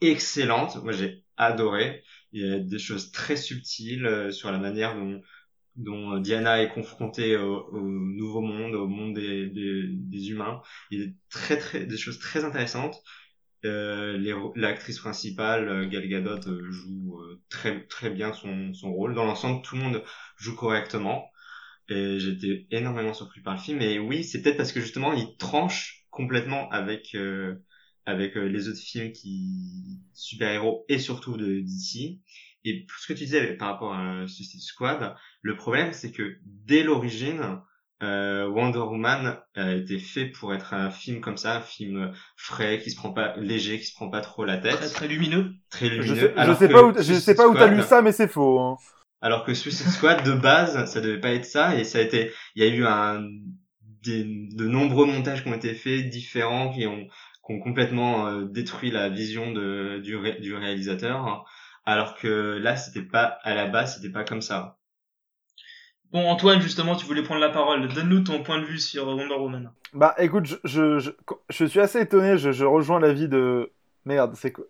[0.00, 0.76] excellente.
[0.84, 2.04] Moi, j'ai adoré.
[2.32, 5.20] Il y a des choses très subtiles euh, sur la manière dont,
[5.76, 10.62] dont Diana est confrontée au, au nouveau monde, au monde des, des, des humains.
[10.90, 13.02] Il y a très, très, des choses très intéressantes.
[13.64, 14.18] Euh,
[14.56, 19.14] L'actrice principale, euh, Gal Gadot, euh, joue euh, très, très bien son, son rôle.
[19.14, 20.02] Dans l'ensemble, tout le monde
[20.36, 21.30] joue correctement.
[21.88, 23.80] Et j'étais énormément surpris par le film.
[23.82, 27.56] Et oui, c'est peut-être parce que justement, il tranche complètement avec euh,
[28.06, 32.20] avec euh, les autres films qui super-héros et surtout de DC.
[32.64, 36.82] Et ce que tu disais par rapport à Suicide Squad, le problème c'est que dès
[36.82, 37.60] l'origine,
[38.02, 42.80] euh, Wonder Woman a été fait pour être un film comme ça, un film frais,
[42.82, 45.52] qui se prend pas léger, qui se prend pas trop la tête, Très très lumineux.
[45.70, 46.14] très lumineux.
[46.14, 47.82] Je sais, je sais que pas où, je Suicide sais pas où t'as Squad- lu
[47.82, 48.58] ça, mais c'est faux.
[48.60, 48.76] hein.
[49.20, 52.32] alors que Suicide Squad de base, ça devait pas être ça et ça a été,
[52.56, 53.22] il y a eu un
[54.02, 57.06] des, de nombreux montages qui ont été faits différents qui ont
[57.46, 61.44] qui ont complètement euh, détruit la vision de du, ré- du réalisateur
[61.84, 64.78] alors que là c'était pas à la base c'était pas comme ça.
[66.12, 67.88] Bon, Antoine, justement, tu voulais prendre la parole.
[67.88, 69.70] Donne-nous ton point de vue sur Wonder Woman.
[69.94, 71.10] Bah écoute, je, je, je,
[71.48, 73.72] je suis assez étonné, je, je rejoins l'avis de...
[74.04, 74.64] Merde, c'est quoi?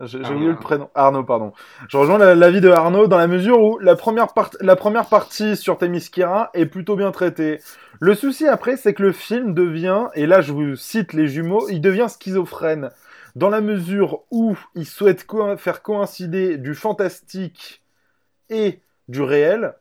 [0.00, 0.90] J'ai oublié le prénom.
[0.94, 1.52] Arnaud, pardon.
[1.88, 4.50] Je rejoins la- l'avis de Arnaud dans la mesure où la première, part...
[4.60, 7.60] la première partie sur Themyscira est plutôt bien traitée.
[8.00, 11.68] Le souci après, c'est que le film devient, et là je vous cite les jumeaux,
[11.68, 12.90] il devient schizophrène.
[13.34, 17.82] Dans la mesure où il souhaite co- faire coïncider du fantastique
[18.50, 19.74] et du réel,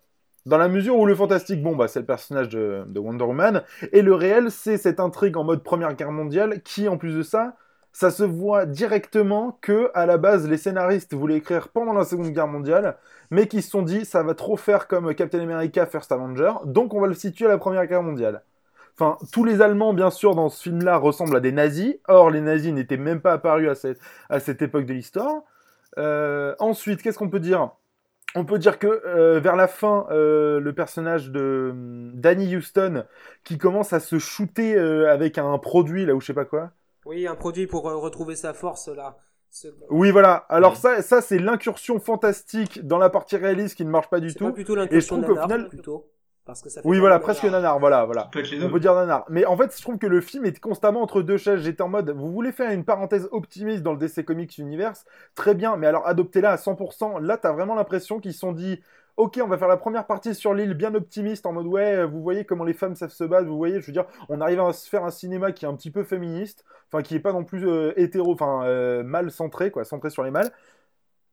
[0.47, 3.63] dans la mesure où le fantastique, bon, bah, c'est le personnage de, de Wonder Woman,
[3.91, 7.21] et le réel, c'est cette intrigue en mode Première Guerre mondiale, qui, en plus de
[7.21, 7.55] ça,
[7.91, 12.31] ça se voit directement que, à la base, les scénaristes voulaient écrire pendant la Seconde
[12.31, 12.97] Guerre mondiale,
[13.29, 16.93] mais qui se sont dit, ça va trop faire comme Captain America First Avenger, donc
[16.93, 18.41] on va le situer à la Première Guerre mondiale.
[18.99, 21.97] Enfin, tous les Allemands, bien sûr, dans ce film-là, ressemblent à des nazis.
[22.07, 25.43] Or, les nazis n'étaient même pas apparus à cette, à cette époque de l'histoire.
[25.99, 27.69] Euh, ensuite, qu'est-ce qu'on peut dire?
[28.35, 33.05] On peut dire que euh, vers la fin, euh, le personnage de hum, Danny Houston
[33.43, 36.71] qui commence à se shooter euh, avec un produit là ou je sais pas quoi.
[37.05, 39.17] Oui, un produit pour retrouver sa force là.
[39.89, 40.45] Oui, voilà.
[40.49, 44.33] Alors ça, ça c'est l'incursion fantastique dans la partie réaliste qui ne marche pas du
[44.33, 44.53] pas tout.
[44.53, 46.11] plutôt Et je l'incursion trouve qu'au nanar, final- plutôt.
[46.47, 47.61] Parce que ça fait Oui, voilà, presque nanar.
[47.61, 47.79] nanar.
[47.79, 48.31] Voilà, voilà.
[48.63, 49.25] On peut dire nanar.
[49.29, 51.61] Mais en fait, je trouve que le film est constamment entre deux chaises.
[51.61, 55.05] J'étais en mode, vous voulez faire une parenthèse optimiste dans le DC Comics Universe?
[55.35, 57.19] Très bien, mais alors adoptez-la à 100%.
[57.21, 58.79] Là, t'as vraiment l'impression qu'ils se sont dit,
[59.17, 62.21] ok, on va faire la première partie sur l'île bien optimiste, en mode, ouais, vous
[62.21, 64.71] voyez comment les femmes savent se battre, vous voyez, je veux dire, on arrive à
[64.73, 67.43] se faire un cinéma qui est un petit peu féministe, enfin, qui est pas non
[67.43, 70.51] plus euh, hétéro, enfin, euh, mal centré, quoi, centré sur les mâles.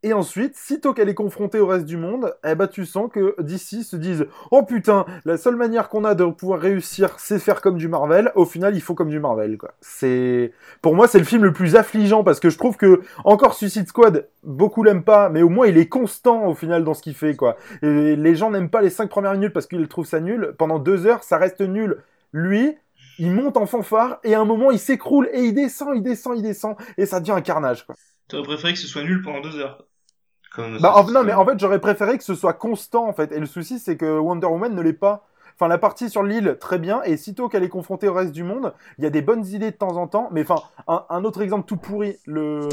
[0.04, 3.34] Et ensuite, sitôt qu'elle est confrontée au reste du monde, eh ben, tu sens que
[3.40, 7.62] d'ici se disent Oh putain, la seule manière qu'on a de pouvoir réussir, c'est faire
[7.62, 8.30] comme du Marvel.
[8.34, 9.56] Au final, il faut comme du Marvel.
[9.80, 10.52] C'est,
[10.82, 13.88] pour moi, c'est le film le plus affligeant parce que je trouve que, encore Suicide
[13.88, 17.14] Squad, beaucoup l'aiment pas, mais au moins il est constant au final dans ce qu'il
[17.14, 17.34] fait,
[17.80, 20.54] les gens n'aiment pas les cinq premières minutes parce qu'ils trouvent ça nul.
[20.58, 21.96] Pendant deux heures, ça reste nul.
[22.34, 22.76] Lui,
[23.18, 26.36] il monte en fanfare et à un moment, il s'écroule et il descend, il descend,
[26.36, 27.94] il descend et ça devient un carnage, quoi.
[28.28, 29.86] T'aurais préféré que ce soit nul pendant deux heures.
[30.54, 33.32] Comme Bah, en- non, mais en fait, j'aurais préféré que ce soit constant, en fait.
[33.32, 35.26] Et le souci, c'est que Wonder Woman ne l'est pas.
[35.56, 37.02] Enfin, la partie sur l'île, très bien.
[37.04, 39.70] Et sitôt qu'elle est confrontée au reste du monde, il y a des bonnes idées
[39.70, 40.28] de temps en temps.
[40.32, 42.68] Mais enfin, un, un autre exemple tout pourri, le,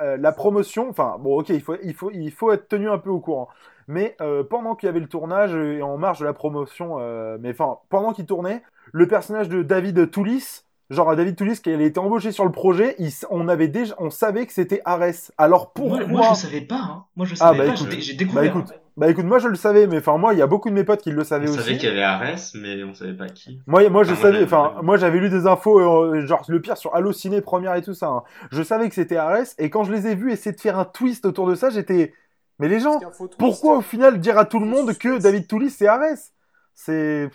[0.00, 0.88] euh, la promotion.
[0.90, 3.48] Enfin, bon, ok, il faut, il, faut, il faut être tenu un peu au courant.
[3.86, 7.38] Mais euh, pendant qu'il y avait le tournage et en marge de la promotion, euh,
[7.40, 8.62] mais enfin, pendant qu'il tournait,
[8.92, 12.94] le personnage de David Toulis, genre David Toulis, qui avait été embauché sur le projet,
[12.98, 15.30] il on avait déjà, on savait que c'était Ares.
[15.36, 16.76] Alors pourquoi Moi, moi, je savais pas.
[16.76, 17.04] Hein.
[17.16, 17.72] Moi, je Ah, savais bah, pas.
[17.74, 17.88] écoute.
[17.98, 18.44] j'ai- Bah découvert.
[18.44, 18.66] écoute,
[18.96, 20.82] bah écoute, moi je le savais, mais enfin moi il y a beaucoup de mes
[20.82, 21.78] potes qui le On savaient savait aussi.
[21.78, 23.60] qu'il y avait Ares, mais on savait pas qui.
[23.68, 26.60] Moi, moi je Ah, savais, j'avais enfin moi j'avais lu des infos, euh, genre le
[26.60, 28.08] pire sur Allociné première et tout ça.
[28.08, 28.22] hein.
[28.50, 30.84] Je savais que c'était Ares et quand je les ai vus essayer de faire un
[30.84, 32.12] twist autour de ça, j'étais,
[32.58, 32.98] mais les gens,
[33.38, 36.16] pourquoi au final dire à tout le monde que David Toulis c'est Ares?
[36.74, 37.30] C'est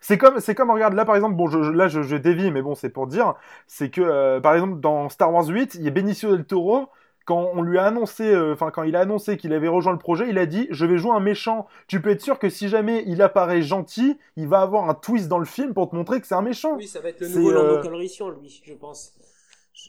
[0.00, 2.62] c'est comme c'est comme regarde là par exemple bon je, là je, je dévie mais
[2.62, 3.34] bon c'est pour dire
[3.66, 6.88] c'est que euh, par exemple dans Star Wars 8 il y a Benicio del Toro
[7.24, 9.98] quand on lui a annoncé euh, enfin quand il a annoncé qu'il avait rejoint le
[9.98, 12.68] projet il a dit je vais jouer un méchant tu peux être sûr que si
[12.68, 16.20] jamais il apparaît gentil il va avoir un twist dans le film pour te montrer
[16.20, 18.74] que c'est un méchant Oui, ça va être le nouveau euh, Lando Calrissian, lui, je
[18.74, 19.12] pense.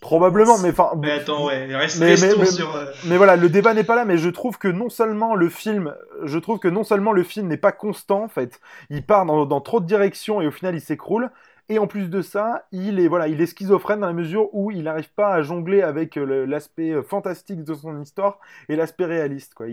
[0.02, 1.74] Probablement mais enfin Mais attends, ouais.
[1.76, 2.76] Reste, Mais- restons mais- mais- sur.
[2.76, 5.50] euh, Mais voilà, le débat n'est pas là, mais je trouve que non seulement le
[5.50, 8.60] film, je trouve que non seulement le film n'est pas constant, en fait,
[8.90, 11.30] il part dans, dans trop de directions et au final il s'écroule,
[11.70, 14.72] et en plus de ça, il est voilà, il est schizophrène dans la mesure où
[14.72, 19.06] il n'arrive pas à jongler avec euh, l'aspect euh, fantastique de son histoire et l'aspect
[19.06, 19.66] réaliste, quoi.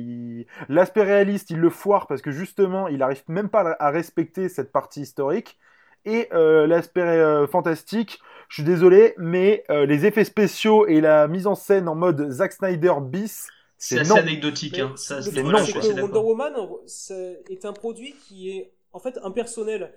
[0.69, 4.73] L'aspect réaliste, il le foire parce que justement, il n'arrive même pas à respecter cette
[4.73, 5.59] partie historique.
[6.05, 11.29] Et euh, l'aspect euh, fantastique, je suis désolé, mais euh, les effets spéciaux et la
[11.29, 13.49] mise en scène en mode Zack Snyder bis,
[13.79, 14.17] C'est assez non.
[14.17, 14.79] anecdotique.
[14.79, 14.93] Hein.
[14.97, 16.19] Ça, le c'est truc, voilà, que Wonder.
[16.19, 16.53] Woman
[16.87, 19.93] c'est- est un produit qui est en fait impersonnel.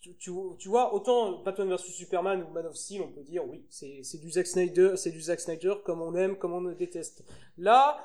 [0.00, 3.44] Tu, tu, tu vois, autant Batman vs Superman ou Man of Steel, on peut dire
[3.48, 6.62] oui, c'est c'est du Zack Snyder, c'est du Zack Snyder comme on aime, comme on
[6.72, 7.22] déteste.
[7.56, 7.98] Là,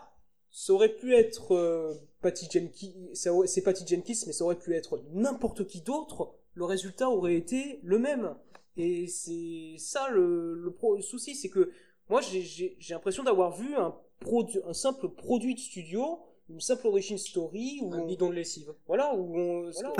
[0.51, 5.01] ça aurait pu être euh, Patty Jenkins, c'est Patty Jenkins, mais ça aurait pu être
[5.11, 6.35] n'importe qui d'autre.
[6.57, 8.33] Le résultat aurait été le même.
[8.77, 11.71] Et c'est ça le, le, pro- le souci, c'est que
[12.09, 13.93] moi j'ai- j'ai j'ai l'impression d'avoir vu un,
[14.25, 18.35] produ- un simple produit de studio, une simple origin story où Un on- bidon de
[18.35, 18.71] lessive.
[18.87, 19.93] voilà où on, Voilà.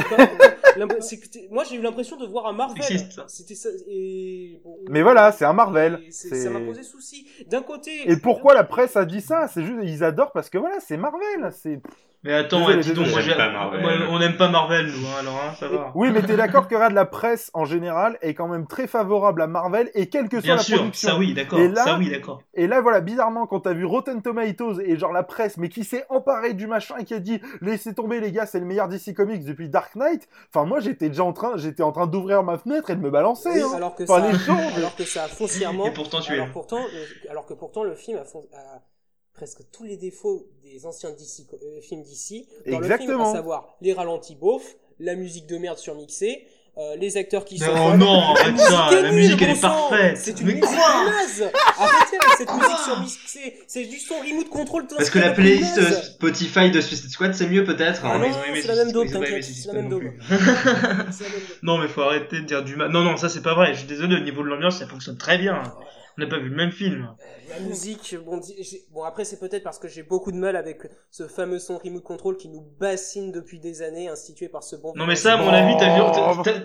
[1.52, 2.84] moi j'ai eu l'impression de voir un Marvel.
[2.84, 3.26] Sexiste, ça.
[3.28, 6.00] C'était ça et bon, Mais voilà, c'est un Marvel.
[6.12, 7.28] Ça m'a posé souci.
[7.48, 8.10] D'un côté.
[8.10, 9.48] Et pourquoi la presse a dit ça?
[9.48, 11.52] C'est juste, ils adorent parce que voilà, c'est Marvel.
[11.52, 11.82] C'est
[12.24, 13.12] Mais attends, Désolé, ouais, dis donc, désolé.
[13.12, 13.82] moi, J'aime j'ai- pas Marvel.
[13.82, 15.92] moi, on n'aime pas Marvel, nous, hein, alors, hein, ça va.
[15.96, 19.48] oui, mais t'es d'accord que la presse en général est quand même très favorable à
[19.48, 21.10] Marvel et quelle que soit Bien la sûr, production.
[21.10, 21.60] ça oui, d'accord.
[21.60, 22.42] Et là- Ça oui, d'accord.
[22.56, 25.84] Et là, voilà, bizarrement, quand t'as vu Rotten Tomatoes et genre la presse, mais qui
[25.84, 28.88] s'est emparée du machin et qui a dit laissez tomber les gars, c'est le meilleur
[28.90, 30.28] DC Comics depuis Dark Knight.
[30.54, 33.12] Enfin, moi, j'étais déjà en train, j'étais en train d'ouvrir ma fenêtre et de me
[33.12, 33.50] balancer.
[33.54, 33.76] Oui, hein.
[33.76, 35.86] alors que Enfin, ça, les gens, alors que ça a foncièrement.
[35.86, 36.80] Et pourtant, tu alors pourtant,
[37.30, 38.82] alors que pourtant le film a, fon- a
[39.34, 43.32] presque tous les défauts des anciens DC, euh, films d'ici dans le film, Exactement.
[43.32, 46.48] à savoir les ralentis beaufs, la musique de merde surmixée,
[46.78, 47.74] euh, les acteurs qui sont.
[47.74, 50.16] Non, non, arrête ça, la musique, elle est parfaite.
[50.16, 51.50] C'est une Mais musique quoi naze.
[51.76, 53.60] Arrêtez avec cette musique surmixée.
[53.68, 54.86] C'est du son remote control.
[54.96, 58.02] Parce que la playlist euh, Spotify de Suicide Squad, c'est mieux peut-être.
[58.04, 58.20] Ah hein.
[58.20, 60.00] non, ont aimé c'est la même t'inquiète, c'est la non
[61.64, 62.92] Non, mais faut arrêter de dire du mal.
[62.92, 63.74] Non, non, ça c'est pas vrai.
[63.74, 65.64] Je suis désolé, au niveau de l'ambiance, ça fonctionne très bien.
[66.18, 67.08] On n'a pas vu le même film.
[67.50, 68.42] La musique, bon,
[68.92, 70.80] bon après c'est peut-être parce que j'ai beaucoup de mal avec
[71.12, 74.94] ce fameux son remote control qui nous bassine depuis des années, institué par ce bon.
[74.96, 75.52] Non mais ça, à mon Oh.
[75.52, 76.02] avis, t'as vu,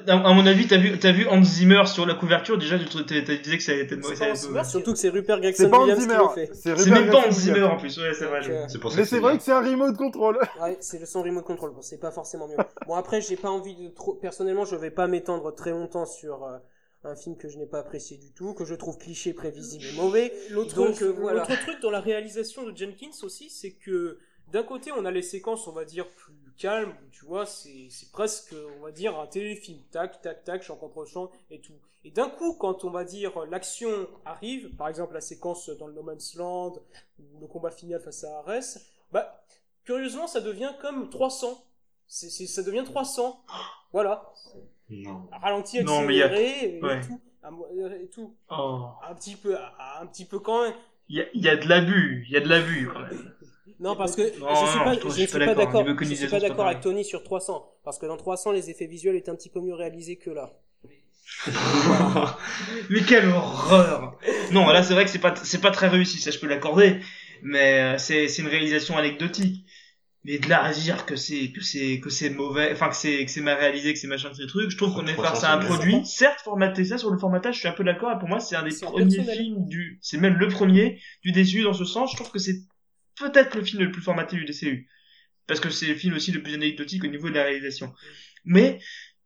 [0.06, 2.56] t'as- à mon avis, t'as vu, t'as vu Hans Zimmer sur la couverture.
[2.56, 4.64] Déjà, tu t'as- t'as disais que ça mauvais.
[4.64, 6.54] surtout que c'est Rupert C'est Gregson pas Hans Williams qui Zimmer, le fait.
[6.54, 7.98] C'est même pas Hans Zimmer en plus.
[7.98, 8.40] Ouais, c'est vrai.
[8.40, 10.38] Donc, C'est pour ça Mais que c'est c'est vrai que c'est un remote control.
[10.62, 11.72] Ouais, c'est le son remote control.
[11.74, 12.56] Bon, c'est pas forcément mieux.
[12.86, 14.14] Bon, après, j'ai pas envie de trop.
[14.14, 16.56] Personnellement, je vais pas m'étendre très longtemps sur euh,
[17.04, 19.92] un film que je n'ai pas apprécié du tout, que je trouve cliché, prévisible et
[19.92, 20.32] mauvais.
[20.50, 21.40] L'autre Donc, euh, voilà.
[21.40, 24.18] l'autre truc dans la réalisation de Jenkins aussi, c'est que
[24.52, 27.88] d'un côté, on a les séquences, on va dire, plus calmes, où tu vois, c'est
[28.12, 29.80] presque, on va dire, un téléfilm.
[29.90, 31.72] Tac, tac, tac, champ contre champ et tout.
[32.04, 35.94] Et d'un coup, quand on va dire l'action arrive, par exemple la séquence dans le
[35.94, 36.74] No Man's Land,
[37.18, 38.78] ou le combat final face à Ares,
[39.12, 39.42] bah,
[39.84, 41.64] curieusement, ça devient comme 300.
[42.06, 43.40] C'est c'est- ça devient 300.
[43.92, 44.32] Voilà.
[44.92, 45.26] Non.
[45.40, 47.00] Ralenti, Non, mais il y a- accéléré, et ouais.
[47.00, 47.20] tout.
[48.00, 48.34] Et tout.
[48.50, 48.86] Oh.
[49.08, 49.56] Un petit peu,
[50.00, 50.74] un petit peu quand même.
[51.08, 52.24] Il y y a de l'abus.
[52.28, 53.32] Il y a de l'abus quand même.
[53.80, 55.54] Non, parce que Non, je suis non, pas, je je suis ne pas suis pas
[55.54, 55.84] d'accord.
[56.00, 56.80] Je suis pas d'accord avec.
[56.80, 59.74] Tony sur 300, parce que dans 300 les effets visuels étaient un petit peu mieux
[59.74, 60.52] réalisés que là.
[62.90, 64.18] Mais quelle horreur
[64.52, 67.00] Non, là c'est vrai que c'est pas c'est pas très réussi, ça je peux l'accorder,
[67.42, 69.64] mais euh, c'est une réalisation anecdotique.
[70.24, 73.24] Mais de là à dire que c'est que c'est que c'est mauvais, enfin que c'est
[73.24, 75.42] que c'est mal réalisé, que c'est machin de ces trucs, je trouve qu'on est face
[75.42, 78.18] à un produit, certes formaté ça sur le formatage, je suis un peu d'accord, et
[78.20, 81.72] pour moi c'est un des premiers films du, c'est même le premier du DCU dans
[81.72, 82.62] ce sens, je trouve que c'est
[83.18, 84.88] peut-être le film le plus formaté du DCU.
[85.46, 87.92] Parce que c'est le film aussi le plus anecdotique au niveau de la réalisation.
[88.44, 88.80] Mais,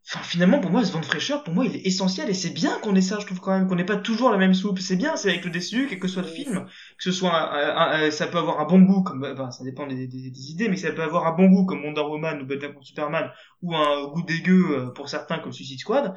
[0.07, 2.49] enfin, finalement, pour moi, ce vent de fraîcheur, pour moi, il est essentiel, et c'est
[2.49, 4.79] bien qu'on ait ça, je trouve quand même, qu'on n'ait pas toujours la même soupe.
[4.79, 6.65] C'est bien, c'est avec le DCU, quel que soit le film,
[6.97, 9.63] que ce soit, un- un- un- ça peut avoir un bon goût, comme, enfin, ça
[9.63, 12.41] dépend des, des- des idées, mais ça peut avoir un bon goût comme Wonder Woman
[12.41, 13.31] ou Batman contre Superman,
[13.61, 16.13] ou un goût dégueu euh, pour certains comme Suicide Squad.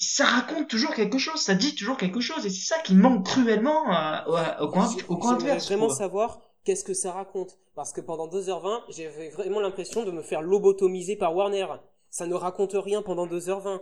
[0.00, 3.26] Ça raconte toujours quelque chose, ça dit toujours quelque chose, et c'est ça qui manque
[3.26, 4.18] cruellement euh,
[4.60, 5.66] au, au coin, au coin adverse.
[5.66, 7.58] vraiment savoir qu'est-ce que ça raconte.
[7.74, 11.66] Parce que pendant 2h20, j'avais vraiment l'impression de me faire lobotomiser par Warner.
[12.10, 13.80] Ça ne raconte rien pendant 2h20.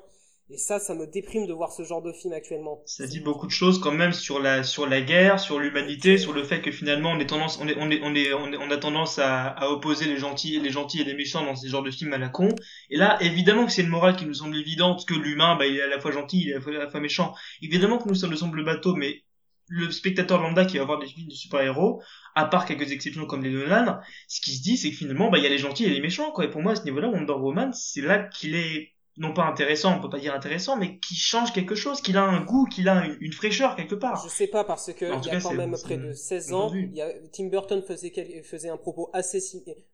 [0.48, 2.80] Et ça, ça me déprime de voir ce genre de film actuellement.
[2.86, 6.32] Ça dit beaucoup de choses quand même sur la sur la guerre, sur l'humanité, sur
[6.32, 8.76] le fait que finalement on est tendance on est on est on est on, a
[8.76, 11.90] tendance à, à opposer les gentils les gentils et les méchants dans ces genres de
[11.90, 12.48] films à la con.
[12.90, 15.78] Et là évidemment que c'est une morale qui nous semble évidente que l'humain bah il
[15.78, 17.34] est à la fois gentil, il est à la fois, à la fois méchant.
[17.60, 19.24] Évidemment que nous ça nous semble bateau mais
[19.68, 22.02] le spectateur lambda qui va voir des films de super-héros,
[22.34, 25.38] à part quelques exceptions comme les Nolan, ce qui se dit c'est que finalement bah
[25.38, 26.44] il y a les gentils et les méchants quoi.
[26.44, 29.96] Et pour moi à ce niveau-là Wonder Woman, c'est là qu'il est non pas intéressant,
[29.96, 32.88] on peut pas dire intéressant, mais qui change quelque chose, qu'il a un goût, qu'il
[32.88, 34.22] a une, une fraîcheur quelque part.
[34.24, 36.72] Je sais pas parce que il y a cas, quand même près de 16 ans,
[36.94, 39.40] y a, Tim Burton faisait, quel- faisait un propos assez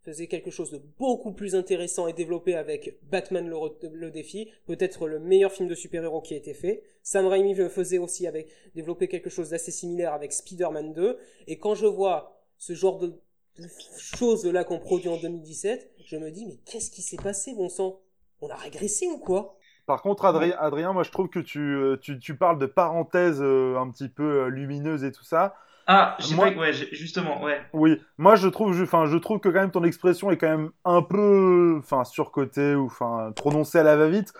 [0.05, 3.57] faisait quelque chose de beaucoup plus intéressant et développé avec Batman le,
[3.93, 6.83] le défi, peut-être le meilleur film de super-héros qui a été fait.
[7.03, 11.59] Sam Raimi le faisait aussi avec développer quelque chose d'assez similaire avec Spider-Man 2 et
[11.59, 13.15] quand je vois ce genre de
[13.59, 13.69] de
[13.99, 17.69] choses là qu'on produit en 2017, je me dis mais qu'est-ce qui s'est passé bon
[17.69, 18.01] sang?
[18.43, 19.57] On a régressé ou quoi?
[19.87, 23.41] Par contre, Adrien, Adrien, moi je trouve que tu, euh, tu, tu parles de parenthèses
[23.41, 25.55] euh, un petit peu euh, lumineuses et tout ça.
[25.87, 27.61] Ah, Moi- pas- ouais, justement, ouais.
[27.73, 30.49] Oui, moi je trouve, je, enfin, je trouve que quand même ton expression est quand
[30.49, 34.33] même un peu, enfin, surcotée ou enfin prononcée à la va-vite.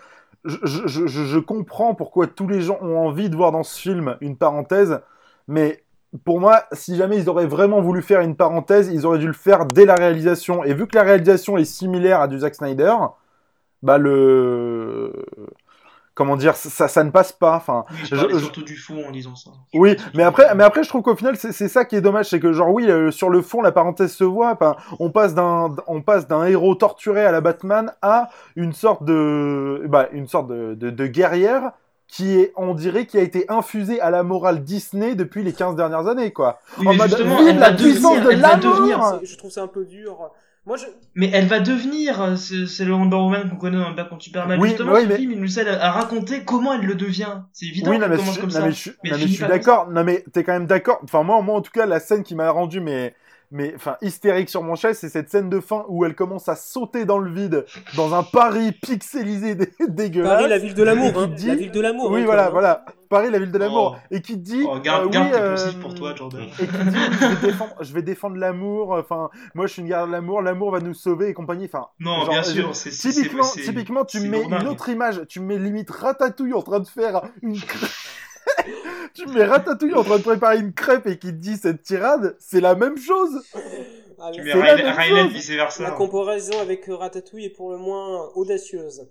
[0.45, 3.79] Je, je, je, je comprends pourquoi tous les gens ont envie de voir dans ce
[3.79, 4.99] film une parenthèse,
[5.47, 5.83] mais
[6.25, 9.33] pour moi, si jamais ils auraient vraiment voulu faire une parenthèse, ils auraient dû le
[9.33, 10.63] faire dès la réalisation.
[10.63, 12.93] Et vu que la réalisation est similaire à du Zack Snyder,
[13.83, 15.13] bah le,
[16.15, 17.55] comment dire, ça, ça ne passe pas.
[17.55, 19.51] Enfin, Oui, je Je- parlais je- surtout du fond en disant ça.
[19.73, 22.39] oui, mais après, mais après, je trouve qu'au final, c'est ça qui est dommage, c'est
[22.39, 24.51] que genre oui, euh, sur le fond, la parenthèse se voit.
[24.51, 29.03] Enfin, on passe d'un, on passe d'un héros torturé à la Batman à une sorte
[29.03, 31.71] de, bah, une sorte de, de, de guerrière
[32.07, 35.75] qui est, on dirait, qui a été infusée à la morale Disney depuis les 15
[35.75, 36.59] dernières années, quoi.
[36.77, 39.63] Oui, En mode, justement, vive elle la va puissance devenir, de l'amour Je trouve ça
[39.63, 40.29] un peu dur.
[40.65, 40.85] Moi je
[41.15, 44.09] mais elle va devenir, euh, c'est c'est le Wonder Woman qu'on connaît dans le Batman
[44.09, 44.59] contre Superman.
[44.61, 47.41] Oui, Justement, oui, ce mais- film, il nous aide à, raconter comment elle le devient.
[47.51, 48.65] C'est évident Oui, non, mais, commence je, comme non, ça.
[48.65, 49.89] mais je, suis- Mais non, elle mais je suis d'accord.
[49.91, 50.99] Non, mais t'es quand même d'accord.
[51.03, 53.13] Enfin, moi, moi, en tout cas, la scène qui m'a rendu, mais,
[53.53, 56.55] mais, enfin, hystérique sur mon chaise, c'est cette scène de fin où elle commence à
[56.55, 60.31] sauter dans le vide, dans un Paris pixelisé dé- dégueulasse.
[60.33, 61.27] Paris la ville de l'amour hein.
[61.27, 62.11] dit- La ville de l'amour.
[62.11, 62.85] Oui, hein, voilà, même, voilà.
[63.09, 63.95] Paris, la ville de l'amour.
[63.95, 64.07] Oh.
[64.09, 64.65] Et qui te dit.
[64.67, 66.41] Oh, garde, euh, garde oui, euh, pour toi, Jordan.
[66.59, 68.93] Et qui dit, je vais défendre, défendre l'amour.
[68.93, 70.41] Enfin, moi, je suis une garde de l'amour.
[70.41, 71.65] L'amour va nous sauver et compagnie.
[71.65, 74.61] Enfin, Non, genre, bien je- sûr, c'est Typiquement, typiquement, tu mets lourdingue.
[74.63, 77.55] une autre image, tu mets limite Ratatouille en train de faire une.
[79.13, 82.35] tu mets Ratatouille en train de préparer une crêpe et qui te dit cette tirade,
[82.39, 83.41] c'est la même chose.
[84.19, 85.91] Ah, Tu mets la vice versa.
[85.91, 89.07] Comparaison avec Ratatouille est pour le moins audacieuse.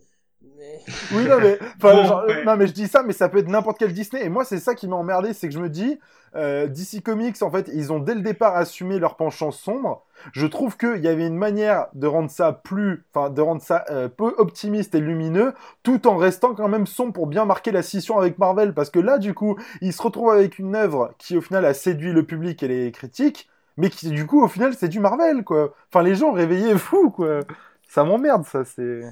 [0.57, 0.80] Mais...
[1.12, 2.45] Oui, non, mais, enfin, Bon, genre, ouais.
[2.45, 4.24] non, mais je dis ça, mais ça peut être n'importe quel Disney.
[4.24, 5.99] Et moi, c'est ça qui m'a emmerdé, c'est que je me dis,
[6.34, 10.05] euh, DC Comics, en fait, ils ont dès le départ assumé leur penchant sombre.
[10.32, 13.84] Je trouve qu'il y avait une manière de rendre ça plus, enfin, de rendre ça
[13.90, 17.82] euh, peu optimiste et lumineux, tout en restant quand même sombre pour bien marquer la
[17.82, 18.72] scission avec Marvel.
[18.74, 21.74] Parce que là, du coup, ils se retrouvent avec une œuvre qui, au final, a
[21.74, 25.45] séduit le public et les critiques, mais qui, du coup, au final, c'est du Marvel,
[25.45, 25.74] quoi.
[25.93, 27.40] Enfin, les gens, réveillez-vous, quoi.
[27.88, 29.03] Ça m'emmerde, ça, c'est.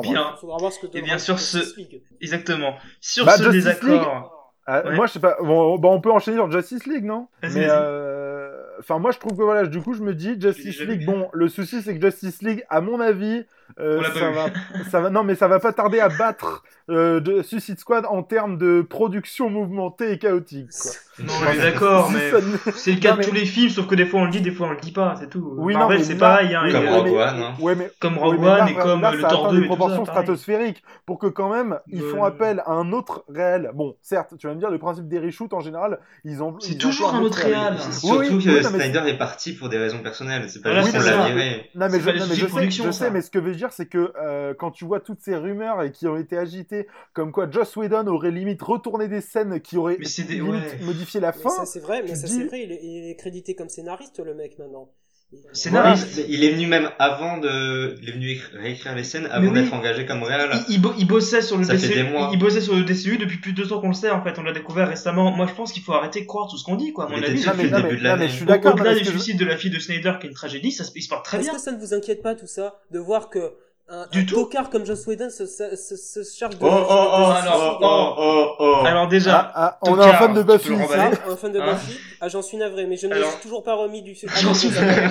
[0.00, 2.02] Bien, Il faudra voir ce que Et donnera bien sûr, Justice ce- League.
[2.20, 2.74] exactement.
[3.00, 4.38] Sur Bah, ce Justice désaccord.
[4.66, 4.94] Ah, Ouais.
[4.94, 5.36] Moi, je sais pas.
[5.40, 7.26] Bon, bah, on peut enchaîner sur Justice League, non?
[7.42, 11.04] Mais euh, enfin, moi, je trouve que voilà, du coup, je me dis Justice League.
[11.04, 13.44] Bon, le souci, c'est que Justice League, à mon avis,
[13.80, 14.46] euh, ça va,
[14.90, 18.22] ça va, non, mais ça va pas tarder à battre euh, de Suicide Squad en
[18.22, 20.70] termes de production mouvementée et chaotique.
[20.80, 20.90] Quoi.
[21.18, 22.30] Non, on est d'accord, mais
[22.74, 24.40] c'est le cas Non, de tous les films, sauf que des fois on le dit,
[24.40, 25.54] des fois on le dit pas, c'est tout.
[25.58, 27.54] Oui, Marvel, mais c'est là- pareil, hein, Comme Rogue One, hein.
[27.60, 30.04] Ouais, mais comme Rogue One et comme là, le ça Thor atteint 2 des proportions
[30.04, 30.22] pareil.
[30.24, 33.70] stratosphériques pour que quand même ils Euh, font appel à un autre réel.
[33.74, 36.78] Bon, certes, tu vas me dire le principe des reshoots en général, ils ont C'est
[36.78, 37.74] toujours un autre réel.
[37.90, 40.48] Surtout que Snyder est parti pour des raisons personnelles.
[40.48, 41.70] C'est pas Voilà, juste qu'on l'a viré.
[41.74, 42.04] Non mais, je,
[42.90, 45.36] sais, mais ce que je veux dire, c'est que euh, quand tu vois toutes ces
[45.36, 49.60] rumeurs et qui ont été agitées, comme quoi Joss Whedon aurait limite retourné des scènes
[49.60, 50.40] qui auraient Mais c'est des-
[51.20, 51.50] la Mais fin.
[51.50, 54.20] ça c'est vrai, mais ça dis- c'est vrai, il est, il est crédité comme scénariste
[54.24, 54.90] le mec maintenant.
[55.34, 56.20] Il- Scénariste.
[56.28, 59.54] Il est venu même avant de, il est venu écri- réécrire les scènes avant oui.
[59.54, 60.50] d'être engagé comme réel.
[60.68, 62.28] Il, il bo- il bossait sur le Ça fait DCU, des mois.
[62.34, 64.42] il bossait sur le DCU depuis plus de temps qu'on le sait en fait, on
[64.42, 65.30] l'a découvert récemment.
[65.30, 67.06] Moi je pense qu'il faut arrêter de croire tout ce qu'on dit quoi.
[67.06, 68.28] À mon Il avis, était Non le mais, début de l'année.
[68.28, 68.74] je suis d'accord.
[68.74, 71.02] au-delà du suicide de la fille de Snyder qui est une tragédie, ça se, il
[71.02, 71.54] se porte très Est-ce bien.
[71.54, 73.54] que ça ne vous inquiète pas tout ça de voir que
[73.88, 74.34] un, Du un tout.
[74.36, 77.78] tocard comme Joss Whedon se, se, se, se charge de Oh, oh, oh, de- alors,
[77.78, 78.82] de- oh, oh, oh.
[78.86, 81.72] Alors Ah, déjà, ah, on a un fan de Buffy remballer un fan de Hein
[81.74, 81.98] Buffy.
[82.20, 84.14] Ah, j'en suis navré, mais je ne me suis toujours pas remis du.
[84.28, 85.08] Ah, J'en non, suis navré.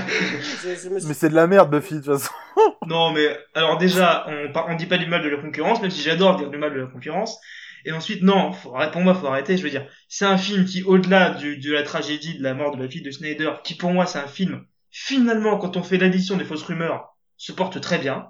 [0.63, 2.31] je, je me suis- Mais c'est de la merde Buffy de toute façon.
[2.87, 6.01] non mais alors déjà, on, on dit pas du mal de la concurrence, même si
[6.01, 7.39] j'adore dire du mal de la concurrence.
[7.85, 9.57] Et ensuite, non, faut, arrêter- pour moi, faut arrêter.
[9.57, 12.75] Je veux dire, c'est un film qui, au-delà du, de la tragédie de la mort
[12.75, 15.97] de la fille de Snyder, qui pour moi, c'est un film, finalement, quand on fait
[15.97, 18.27] l'addition des fausses rumeurs, se porte très bien.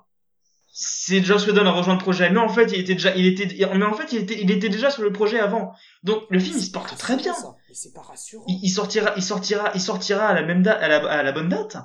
[0.73, 3.45] C'est Joss Whedon a rejoint le projet, mais en fait, il était déjà, il était,
[3.75, 5.73] mais en fait, il était, il était déjà sur le projet avant.
[6.03, 7.33] Donc, le film, il se porte très bien.
[7.67, 8.45] Mais c'est pas rassurant.
[8.47, 11.31] Il, il sortira, il sortira, il sortira à la même date, à la, à la
[11.33, 11.75] bonne date.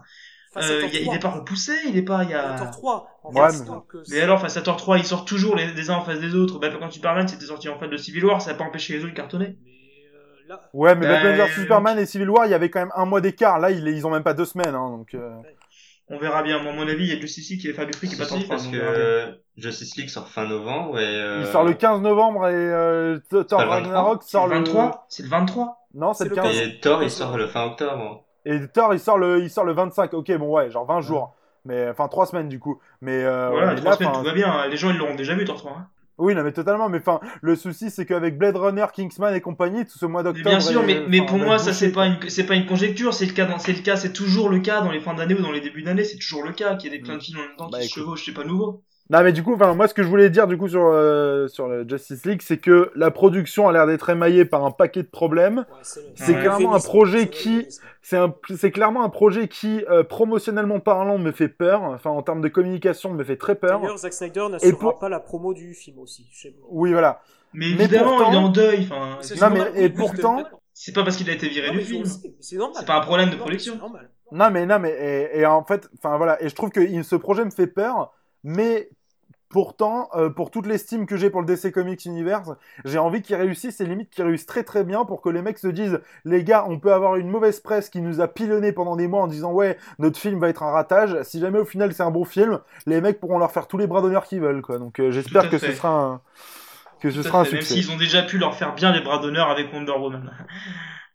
[0.56, 1.14] Euh, il, y a- il 3.
[1.16, 2.54] est pas repoussé, il est pas, il y a.
[2.54, 3.20] Thor 3.
[3.24, 3.64] En Ouais, fait,
[4.08, 6.34] mais- alors, face à Thor 3, ils sortent toujours les, les uns en face des
[6.36, 6.58] autres.
[6.60, 9.00] Bah, quand Superman, c'était sorti en face de Civil War, ça n'a pas empêché les
[9.00, 9.58] autres de cartonner.
[9.64, 9.70] Mais
[10.14, 12.70] euh, là, Ouais, mais Bah, Batman vs euh, Superman et Civil War, il y avait
[12.70, 13.58] quand même un mois d'écart.
[13.58, 15.12] Là, ils, ils ont même pas deux semaines, hein, donc.
[15.14, 15.28] euh,
[16.08, 16.62] On verra bien.
[16.62, 18.16] Moi, à mon avis, il y a Justice League qui va faire du fric et
[18.16, 18.56] pas Thor Si, 3.
[18.56, 22.54] parce que Justice League sort fin novembre et euh, Il sort le 15 novembre et
[22.54, 26.24] euh, Thor pas le 23, Ragnarok C'est sort le 23 C'est le 23 Non, c'est
[26.24, 26.56] le le 15.
[26.56, 28.24] et Thor il sort le fin octobre.
[28.44, 30.14] Et Thor, il sort le, il sort le 25.
[30.14, 31.34] Ok, bon, ouais, genre 20 jours.
[31.64, 32.78] Mais, enfin, 3 semaines, du coup.
[33.00, 34.68] Mais, euh, Voilà, mais trois là, semaines, enfin, tout va bien.
[34.68, 35.72] Les gens, ils l'auront déjà vu, Thor 3.
[35.72, 35.88] Hein.
[36.18, 36.88] Oui, non, mais totalement.
[36.88, 40.32] Mais, enfin, le souci, c'est qu'avec Blade Runner, Kingsman et compagnie, tout ce mois Mais
[40.32, 40.44] d'octobre.
[40.44, 42.66] bien sûr, est- mais, mais enfin, pour moi, ça, c'est pas une, c'est pas une
[42.66, 43.12] conjecture.
[43.14, 45.34] C'est le cas dans, c'est le cas, c'est toujours le cas dans les fins d'année
[45.34, 46.04] ou dans les débuts d'année.
[46.04, 47.78] C'est toujours le cas qu'il y a des plein de films en même temps Bah,
[47.78, 48.24] qui se chevauchent.
[48.24, 48.84] C'est pas nouveau.
[49.08, 51.46] Non, mais du coup, enfin, moi, ce que je voulais dire, du coup, sur, euh,
[51.46, 55.04] sur le Justice League, c'est que la production a l'air d'être émaillée par un paquet
[55.04, 55.58] de problèmes.
[55.58, 55.64] ouais,
[56.16, 56.40] c'est Ouais.
[56.40, 57.68] clairement un projet qui,
[58.02, 61.82] c'est un, c'est clairement un projet qui, euh, promotionnellement parlant, me fait peur.
[61.82, 63.78] Enfin, en termes de communication, me fait très peur.
[63.80, 66.26] D'ailleurs, Zack Snyder n'assurera pour- pas la promo du film aussi.
[66.68, 67.20] Oui, voilà.
[67.52, 68.88] Mais Mais évidemment, pourtant- il est en deuil.
[68.90, 70.42] Enfin, Non, mais- normal, et pourtant-
[70.74, 72.04] c'est pas parce qu'il a été viré Non, du film.
[72.40, 72.76] c'est- normal.
[72.80, 73.78] C'est pas un problème de production.
[74.32, 76.42] Non, mais, non, mais, et, et en fait, enfin, voilà.
[76.42, 78.12] Et je trouve que ce projet me fait peur,
[78.48, 78.88] mais
[79.48, 82.50] pourtant, euh, pour toute l'estime que j'ai pour le DC Comics Universe,
[82.84, 85.58] j'ai envie qu'ils réussissent et limite qu'ils réussissent très très bien pour que les mecs
[85.58, 88.96] se disent, les gars, on peut avoir une mauvaise presse qui nous a pilonné pendant
[88.96, 91.16] des mois en disant, ouais, notre film va être un ratage.
[91.22, 93.86] Si jamais au final c'est un bon film, les mecs pourront leur faire tous les
[93.86, 94.78] bras d'honneur qu'ils veulent, quoi.
[94.78, 96.20] Donc, euh, j'espère que ce sera un,
[97.00, 97.74] que ce Tout sera un fait, Même succès.
[97.82, 100.32] s'ils ont déjà pu leur faire bien les bras d'honneur avec Wonder Woman.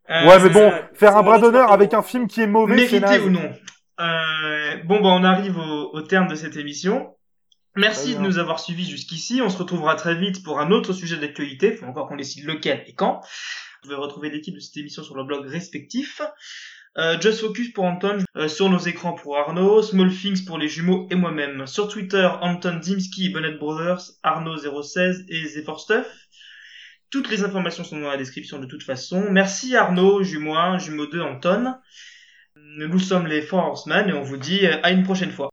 [0.09, 1.97] Euh, Ouais, mais bon, ça- faire un bras d'honneur avec bon.
[1.97, 3.51] un film qui est mauvais, Mérité ou non
[3.99, 7.13] Euh, Bon, bah, on arrive au, au terme de cette émission.
[7.75, 9.41] Merci de nous avoir suivis jusqu'ici.
[9.41, 11.73] On se retrouvera très vite pour un autre sujet d'actualité.
[11.73, 13.21] Faut encore qu'on décide lequel et quand.
[13.21, 16.21] Vous pouvez retrouver l'équipe de cette émission sur leur blog respectif.
[16.97, 20.67] Euh, Just Focus pour Anton, euh, sur nos écrans pour Arnaud, Small Things pour les
[20.67, 21.65] jumeaux et moi-même.
[21.65, 26.27] Sur Twitter, Anton Dimski, Bonnet Brothers, Arnaud016 et Zephorstuff.
[27.09, 29.31] Toutes les informations sont dans la description de toute façon.
[29.31, 31.75] Merci Arnaud, jumeau 1, jumeau 2, Anton.
[32.55, 35.50] Nous sommes les Four Horsemen et on vous dit euh, à une prochaine fois.